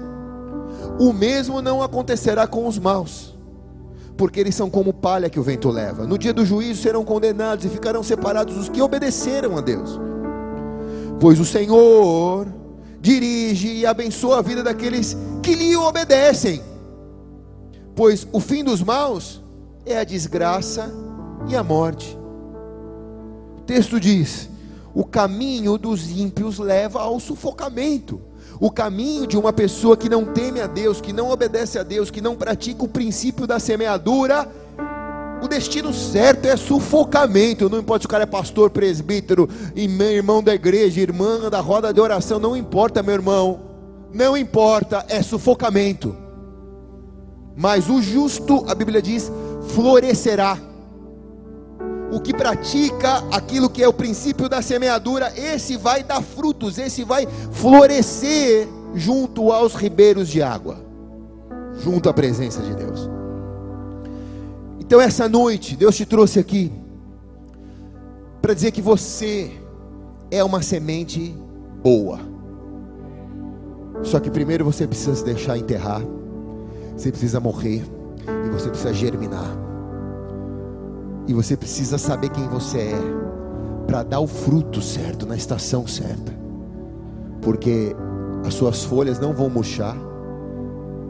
[1.00, 3.31] O mesmo não acontecerá com os maus,
[4.18, 6.06] porque eles são como palha que o vento leva.
[6.06, 10.00] No dia do juízo serão condenados e ficarão separados os que obedeceram a Deus.
[11.20, 12.48] Pois o Senhor
[13.00, 16.62] dirige e abençoa a vida daqueles que lhe obedecem.
[17.96, 19.42] Pois o fim dos maus
[19.86, 20.92] é a desgraça
[21.48, 22.18] e a morte.
[23.58, 24.50] O texto diz:
[24.94, 28.22] o caminho dos ímpios leva ao sufocamento.
[28.62, 32.12] O caminho de uma pessoa que não teme a Deus, que não obedece a Deus,
[32.12, 34.48] que não pratica o princípio da semeadura,
[35.42, 37.68] o destino certo é sufocamento.
[37.68, 42.00] Não importa se o cara é pastor, presbítero, irmão da igreja, irmã da roda de
[42.00, 43.62] oração, não importa, meu irmão.
[44.14, 46.16] Não importa, é sufocamento.
[47.58, 49.32] Mas o justo, a Bíblia diz,
[49.70, 50.56] florescerá.
[52.12, 57.06] O que pratica aquilo que é o princípio da semeadura, esse vai dar frutos, esse
[57.06, 60.78] vai florescer junto aos ribeiros de água,
[61.80, 63.10] junto à presença de Deus.
[64.80, 66.70] Então, essa noite, Deus te trouxe aqui
[68.42, 69.52] para dizer que você
[70.30, 71.34] é uma semente
[71.82, 72.20] boa.
[74.04, 76.02] Só que primeiro você precisa se deixar enterrar,
[76.98, 77.84] você precisa morrer
[78.46, 79.71] e você precisa germinar.
[81.28, 83.00] E você precisa saber quem você é
[83.88, 86.34] para dar o fruto certo na estação certa.
[87.42, 87.96] Porque
[88.46, 89.96] as suas folhas não vão murchar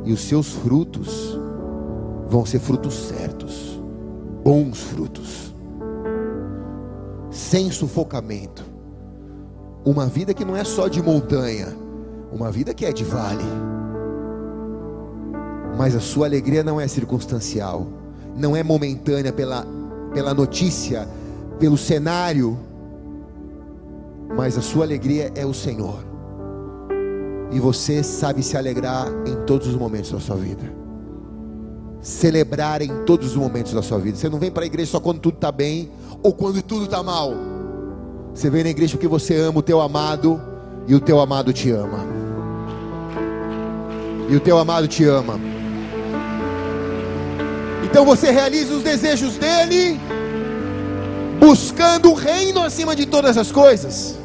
[0.04, 1.40] e os seus frutos
[2.28, 3.82] vão ser frutos certos,
[4.44, 5.54] bons frutos,
[7.30, 8.64] sem sufocamento.
[9.84, 11.68] Uma vida que não é só de montanha,
[12.32, 13.44] uma vida que é de vale
[15.78, 17.88] mas a sua alegria não é circunstancial,
[18.38, 19.66] não é momentânea pela,
[20.14, 21.08] pela notícia,
[21.60, 22.58] pelo cenário,
[24.36, 26.04] mas a sua alegria é o Senhor,
[27.52, 30.64] e você sabe se alegrar em todos os momentos da sua vida,
[32.02, 34.18] celebrar em todos os momentos da sua vida.
[34.18, 35.92] Você não vem para a igreja só quando tudo está bem
[36.24, 37.34] ou quando tudo está mal.
[38.34, 40.42] Você vem na igreja porque você ama o teu amado
[40.88, 42.00] e o teu amado te ama.
[44.30, 45.51] E o teu amado te ama.
[47.84, 50.00] Então você realiza os desejos dele,
[51.40, 54.18] buscando o reino acima de todas as coisas,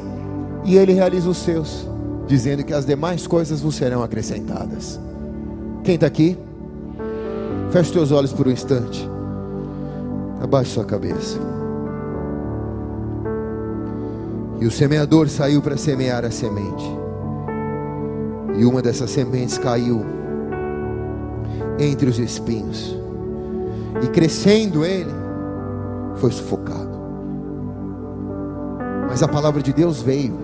[0.63, 1.87] e ele realiza os seus,
[2.27, 4.99] dizendo que as demais coisas vos serão acrescentadas.
[5.83, 6.37] Quem está aqui?
[7.71, 9.09] Feche teus olhos por um instante,
[10.41, 11.39] abaixe sua cabeça.
[14.59, 16.85] E o semeador saiu para semear a semente,
[18.57, 20.05] e uma dessas sementes caiu
[21.79, 23.06] entre os espinhos
[24.01, 25.13] e crescendo ele,
[26.15, 26.97] foi sufocado.
[29.07, 30.37] Mas a palavra de Deus veio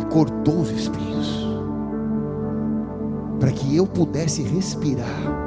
[0.00, 1.10] e cortou os espinhos.
[3.38, 5.40] para que eu pudesse respirar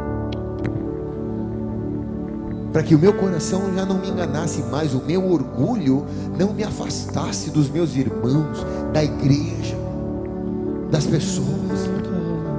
[2.74, 6.04] para que o meu coração já não me enganasse mais, o meu orgulho
[6.38, 9.78] não me afastasse dos meus irmãos, da igreja,
[10.90, 11.88] das pessoas,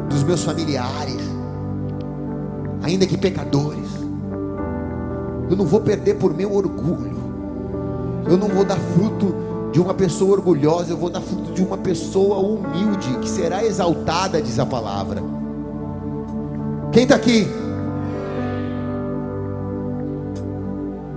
[0.09, 1.20] dos meus familiares,
[2.94, 3.88] ainda que pecadores.
[5.50, 7.16] Eu não vou perder por meu orgulho,
[8.26, 9.34] eu não vou dar fruto
[9.70, 14.40] de uma pessoa orgulhosa, eu vou dar fruto de uma pessoa humilde, que será exaltada,
[14.40, 15.22] diz a palavra.
[16.92, 17.46] Quem está aqui?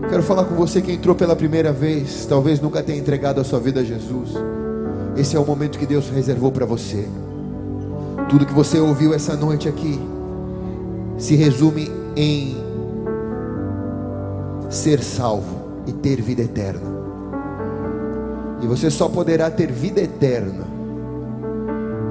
[0.09, 3.59] Quero falar com você que entrou pela primeira vez, talvez nunca tenha entregado a sua
[3.59, 4.31] vida a Jesus.
[5.15, 7.07] Esse é o momento que Deus reservou para você.
[8.29, 9.99] Tudo que você ouviu essa noite aqui
[11.18, 12.56] se resume em
[14.69, 16.98] ser salvo e ter vida eterna.
[18.61, 20.65] E você só poderá ter vida eterna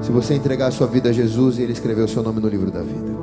[0.01, 2.47] se você entregar a sua vida a Jesus e Ele escrever o seu nome no
[2.47, 3.17] livro da vida.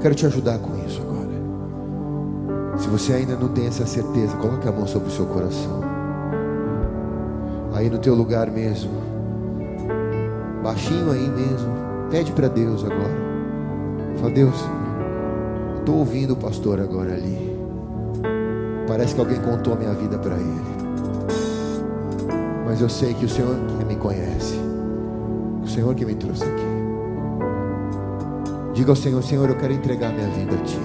[0.00, 2.78] Quero te ajudar com isso agora.
[2.78, 5.80] Se você ainda não tem essa certeza, coloque a mão sobre o seu coração.
[7.74, 8.90] Aí no teu lugar mesmo.
[10.62, 11.72] Baixinho aí mesmo.
[12.10, 13.31] Pede para Deus agora.
[14.22, 14.54] Fala, Deus,
[15.80, 17.58] estou ouvindo o pastor agora ali.
[18.86, 20.62] Parece que alguém contou a minha vida para ele.
[22.64, 24.54] Mas eu sei que o Senhor que me conhece.
[25.64, 26.62] O Senhor que me trouxe aqui.
[28.74, 30.78] Diga ao Senhor, Senhor, eu quero entregar minha vida a Ti.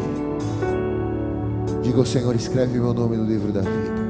[1.84, 4.02] Diga ao Senhor: escreve meu nome no livro da vida,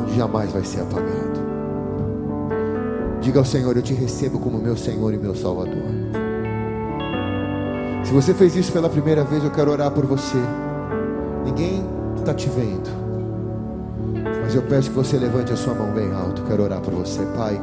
[0.00, 1.40] onde jamais vai ser apagado.
[3.20, 5.97] Diga ao Senhor: Eu te recebo como meu Senhor e meu Salvador.
[8.08, 10.38] Se você fez isso pela primeira vez, eu quero orar por você.
[11.44, 11.84] Ninguém
[12.16, 12.88] está te vendo,
[14.42, 16.42] mas eu peço que você levante a sua mão bem alto.
[16.44, 17.60] Quero orar por você, Pai.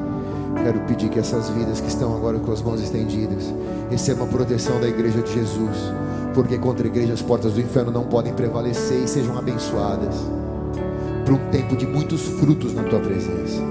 [0.63, 3.51] Quero pedir que essas vidas que estão agora com as mãos estendidas
[3.89, 5.91] recebam a proteção da igreja de Jesus
[6.35, 10.15] porque contra a igreja as portas do inferno não podem prevalecer e sejam abençoadas
[11.25, 13.63] para um tempo de muitos frutos na tua presença.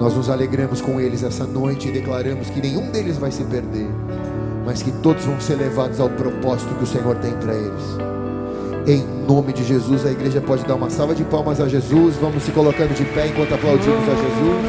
[0.00, 3.88] Nós nos alegramos com eles essa noite e declaramos que nenhum deles vai se perder,
[4.66, 7.84] mas que todos vão ser levados ao propósito que o Senhor tem para eles.
[8.84, 12.16] Em nome de Jesus, a igreja pode dar uma salva de palmas a Jesus.
[12.16, 14.66] Vamos se colocando de pé enquanto aplaudimos a Jesus.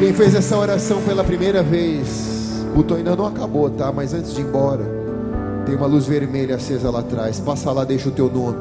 [0.00, 3.92] Quem fez essa oração pela primeira vez, o culto ainda não acabou, tá?
[3.92, 4.84] Mas antes de ir embora,
[5.64, 7.38] tem uma luz vermelha acesa lá atrás.
[7.38, 8.58] Passa lá, deixa o teu nome.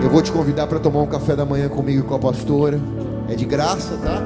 [0.00, 2.80] Eu vou te convidar para tomar um café da manhã comigo e com a pastora.
[3.28, 4.22] É de graça, tá?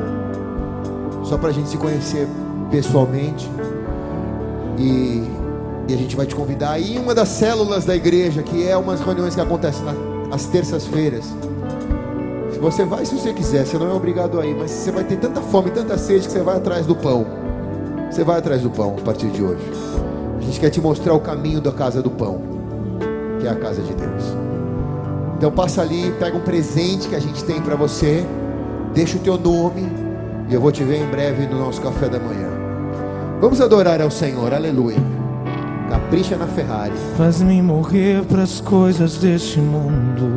[1.25, 2.29] Só para a gente se conhecer
[2.73, 3.49] pessoalmente.
[4.79, 5.23] E,
[5.87, 6.81] e, a gente vai te convidar.
[6.81, 9.85] E uma das células da igreja, que é umas reuniões que acontecem
[10.33, 11.33] às terças-feiras.
[12.61, 15.17] Você vai, se você quiser, você não é obrigado a ir, mas você vai ter
[15.17, 17.27] tanta fome, tanta sede que você vai atrás do pão.
[18.09, 19.65] Você vai atrás do pão a partir de hoje.
[20.39, 22.41] A gente quer te mostrar o caminho da casa do pão,
[23.41, 24.25] que é a casa de Deus.
[25.37, 28.25] Então passa ali, pega um presente que a gente tem para você,
[28.95, 29.91] deixa o teu nome
[30.49, 32.52] e eu vou te ver em breve no nosso café da manhã.
[33.43, 34.99] Vamos adorar ao Senhor, aleluia.
[35.91, 36.93] Capricha na Ferrari.
[37.19, 40.31] Faz-me morrer para as coisas deste mundo.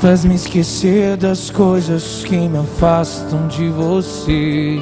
[0.00, 4.78] Faz-me esquecer das coisas que me afastam de você.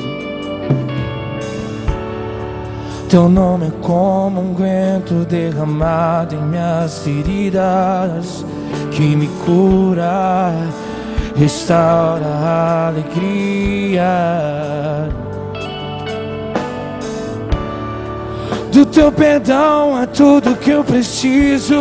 [3.09, 8.47] Teu nome é como um vento derramado em minhas feridas,
[8.93, 10.53] que me cura,
[11.37, 14.05] restaura a alegria.
[18.73, 21.77] Do teu perdão é tudo que eu preciso.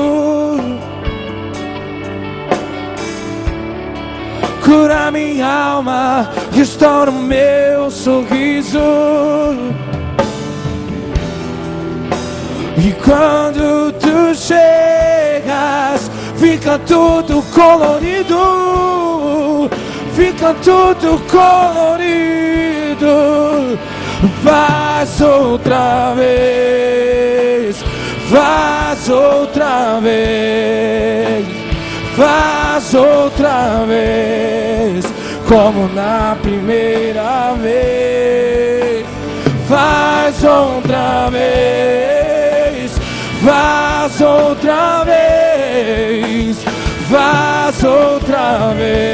[4.70, 8.80] cura minha alma, restaura o meu sorriso.
[12.78, 18.38] E quando tu chegas, fica tudo colorido,
[20.20, 23.08] fica tudo colorido.
[24.44, 27.78] Faz outra vez,
[28.30, 31.48] faz outra vez.
[32.18, 35.06] Faz outra vez,
[35.48, 39.06] como na primeira vez.
[39.70, 42.92] Faz outra vez,
[43.46, 46.58] faz outra vez,
[47.10, 49.09] faz outra vez,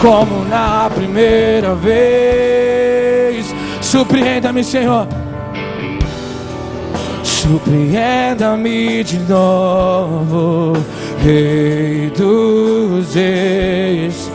[0.00, 3.54] como na primeira vez.
[3.80, 5.06] Surpreenda-me, Senhor.
[7.22, 10.72] Surpreenda-me de novo
[11.22, 14.30] Rei dos Reis,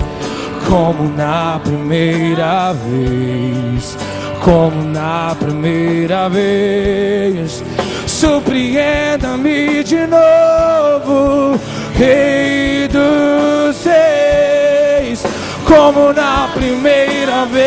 [0.68, 3.98] como na primeira vez,
[4.44, 7.64] como na primeira vez.
[8.08, 11.60] Surpreenda-me de novo,
[11.98, 14.31] Rei dos Seis,
[15.72, 17.62] como na primeira vez.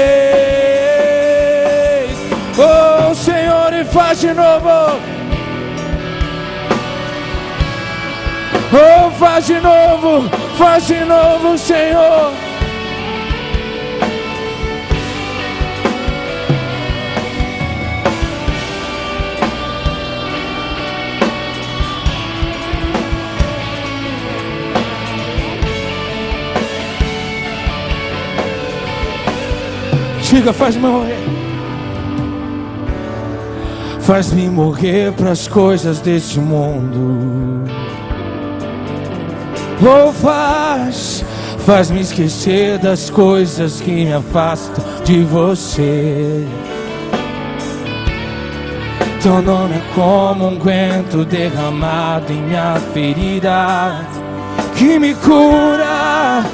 [2.58, 5.00] Oh Senhor, e faz de novo.
[8.76, 10.28] Oh, faz de novo,
[10.58, 12.43] faz de novo, Senhor.
[30.34, 31.16] Diga, faz-me morrer.
[34.00, 37.62] Faz-me morrer para as coisas deste mundo.
[39.80, 41.24] Ou faz,
[41.64, 46.44] faz-me esquecer das coisas que me afastam de você.
[49.22, 54.00] Teu nome é como um guento derramado em minha ferida,
[54.74, 56.44] que me cura,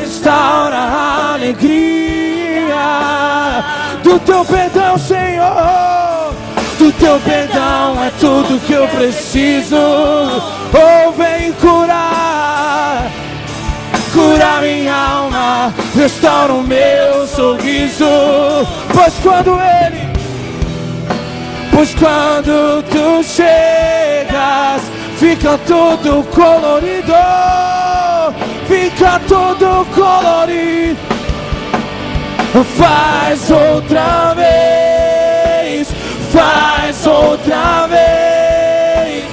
[0.00, 1.99] restaura a alegria
[4.02, 6.34] do teu perdão, Senhor.
[6.78, 9.76] Do teu perdão é tudo que eu preciso.
[9.76, 13.10] Oh, vem curar,
[14.14, 18.06] cura minha alma, restaura o meu sorriso.
[18.94, 20.08] Pois quando Ele,
[21.70, 24.82] pois quando tu chegas,
[25.18, 27.12] fica tudo colorido,
[28.66, 31.09] fica tudo colorido.
[32.52, 35.88] Faz outra vez,
[36.32, 39.24] faz outra vez,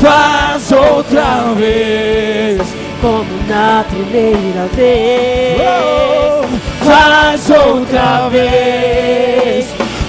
[0.00, 2.86] faz outra vez.
[3.00, 5.60] como na primeira vez.
[5.60, 9.68] Oh, faz outra vez,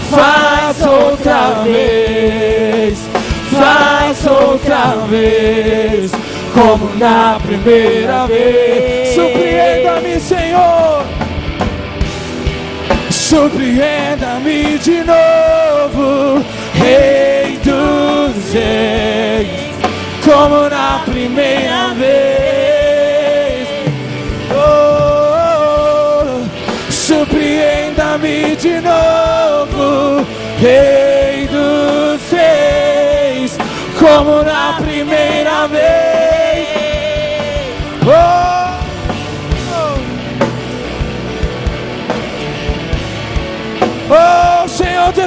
[0.10, 3.00] faz outra vez,
[3.52, 6.12] faz outra vez,
[6.54, 9.14] como na primeira vez.
[9.14, 10.97] Surpreenda-me, Senhor.
[13.28, 16.42] Surpreenda-me de novo,
[16.76, 19.76] Rei dos Reis,
[20.24, 23.68] como na primeira vez.
[24.50, 26.40] Oh,
[26.90, 30.26] surpreenda-me de novo,
[30.62, 31.07] Rei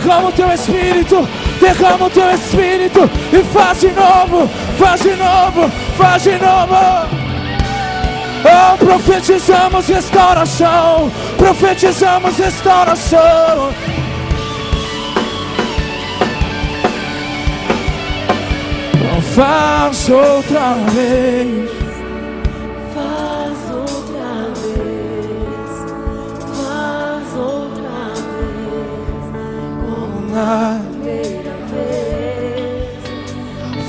[0.00, 1.28] derrama o teu espírito,
[1.60, 4.48] derrama o teu espírito e faz de novo,
[4.78, 6.74] faz de novo, faz de novo.
[8.42, 13.74] Oh, profetizamos restauração, profetizamos restauração.
[18.94, 21.79] Então faz outra vez.
[30.90, 32.88] Primeira vez,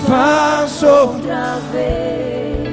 [0.07, 2.67] Faz outra vez,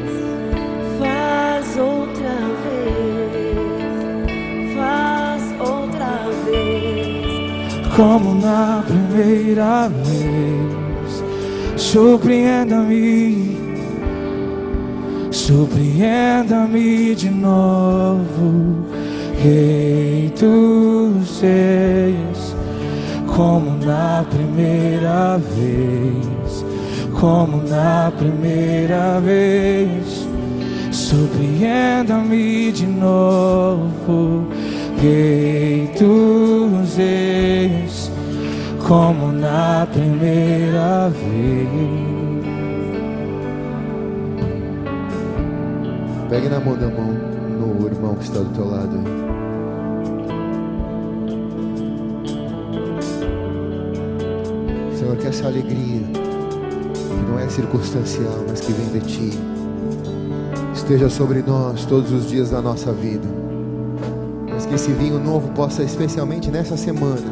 [0.98, 3.56] faz outra vez,
[4.74, 6.12] faz outra
[6.44, 11.22] vez, como na primeira vez.
[11.76, 13.56] Surpreenda-me,
[15.30, 18.84] surpreenda-me de novo,
[19.40, 22.27] Rei dos Reis,
[23.38, 26.64] como na primeira vez,
[27.20, 30.26] como na primeira vez.
[30.90, 34.48] Surpreenda-me de novo,
[35.00, 38.10] Rei dos Reis,
[38.88, 41.68] como na primeira vez.
[46.28, 47.12] Pegue na mão da mão
[47.60, 49.27] no irmão que está do teu lado aí.
[55.08, 59.38] Senhor, que essa alegria, que não é circunstancial, mas que vem de Ti,
[60.74, 63.26] esteja sobre nós todos os dias da nossa vida.
[64.50, 67.24] Mas que esse vinho novo possa, especialmente nessa semana,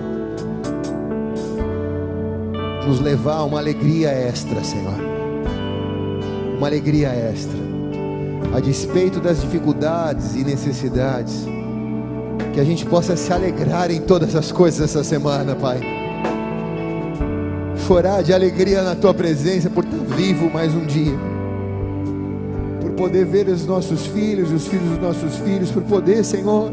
[2.87, 4.97] nos levar a uma alegria extra, Senhor.
[6.57, 7.59] Uma alegria extra
[8.55, 11.45] a despeito das dificuldades e necessidades,
[12.55, 15.96] que a gente possa se alegrar em todas as coisas essa semana, Pai.
[17.87, 21.17] Chorar de alegria na Tua presença por estar vivo mais um dia,
[22.81, 26.73] por poder ver os nossos filhos, os filhos dos nossos filhos, por poder, Senhor,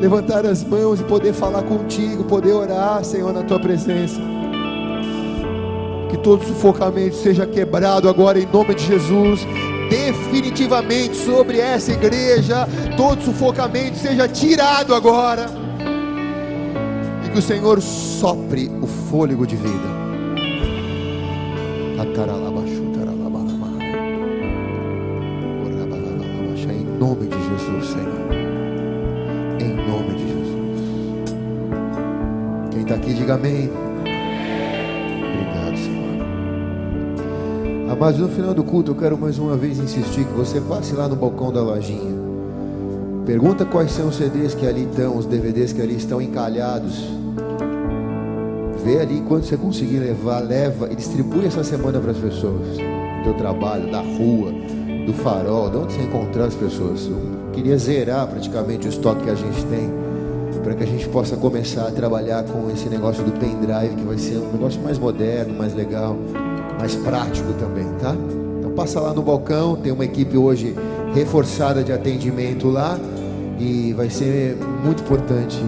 [0.00, 4.20] levantar as mãos e poder falar contigo, poder orar, Senhor, na tua presença.
[6.10, 9.46] Que todo sufocamento seja quebrado agora em nome de Jesus,
[9.88, 15.46] definitivamente sobre essa igreja, todo sufocamento seja tirado agora.
[17.24, 19.99] E que o Senhor sopre o fôlego de vida.
[26.70, 28.32] Em nome de Jesus, Senhor.
[29.60, 31.34] Em nome de Jesus.
[32.70, 33.70] Quem está aqui, diga amém.
[35.34, 36.16] Obrigado, Senhor.
[37.98, 41.06] Mas no final do culto eu quero mais uma vez insistir que você passe lá
[41.06, 42.18] no balcão da lojinha.
[43.26, 47.19] Pergunta quais são os CDs que ali estão, os DVDs que ali estão encalhados.
[48.84, 52.76] Vê ali quando você conseguir levar, leva e distribui essa semana para as pessoas.
[52.78, 54.52] Do teu trabalho, da rua,
[55.06, 57.06] do farol, de onde você encontrar as pessoas.
[57.06, 59.90] Eu queria zerar praticamente o estoque que a gente tem,
[60.62, 64.16] para que a gente possa começar a trabalhar com esse negócio do pendrive, que vai
[64.16, 66.16] ser um negócio mais moderno, mais legal,
[66.78, 68.16] mais prático também, tá?
[68.58, 70.74] Então passa lá no balcão, tem uma equipe hoje
[71.14, 72.98] reforçada de atendimento lá
[73.58, 75.58] e vai ser muito importante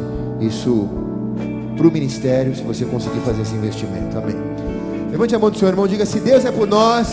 [0.41, 0.89] isso
[1.77, 4.17] para o ministério se você conseguir fazer esse investimento.
[4.17, 4.37] Amém.
[5.11, 7.09] Levante a mão do seu irmão, diga: se Deus é por nós,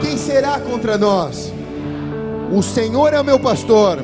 [0.00, 1.52] quem será contra nós?
[2.52, 3.98] O Senhor é o meu pastor,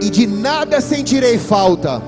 [0.00, 2.02] e de nada sentirei falta,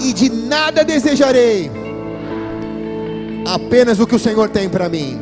[0.00, 1.70] e de nada desejarei,
[3.46, 5.18] apenas o que o Senhor tem para mim.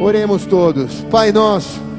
[0.00, 1.91] Oremos todos, Pai nosso.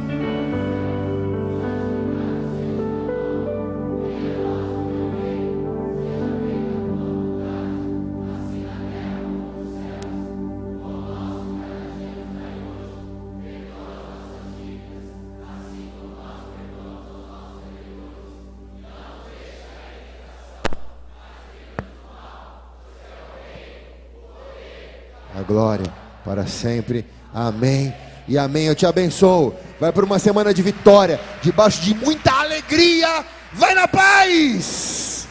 [26.44, 27.06] Para sempre.
[27.34, 27.94] Amém.
[28.28, 28.66] E amém.
[28.66, 29.56] Eu te abençoo.
[29.80, 33.26] Vai para uma semana de vitória, debaixo de muita alegria.
[33.54, 35.28] Vai na paz.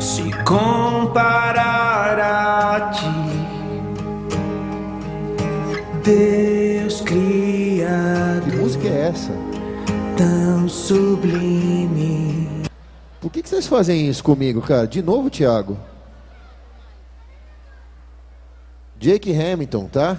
[0.00, 3.06] Se comparar a ti,
[6.04, 9.32] Deus criado Que música é essa?
[10.16, 12.48] tão sublime.
[13.20, 14.86] Por que, que vocês fazem isso comigo, cara?
[14.86, 15.76] De novo, Thiago.
[19.06, 20.18] Jake Hamilton, tá?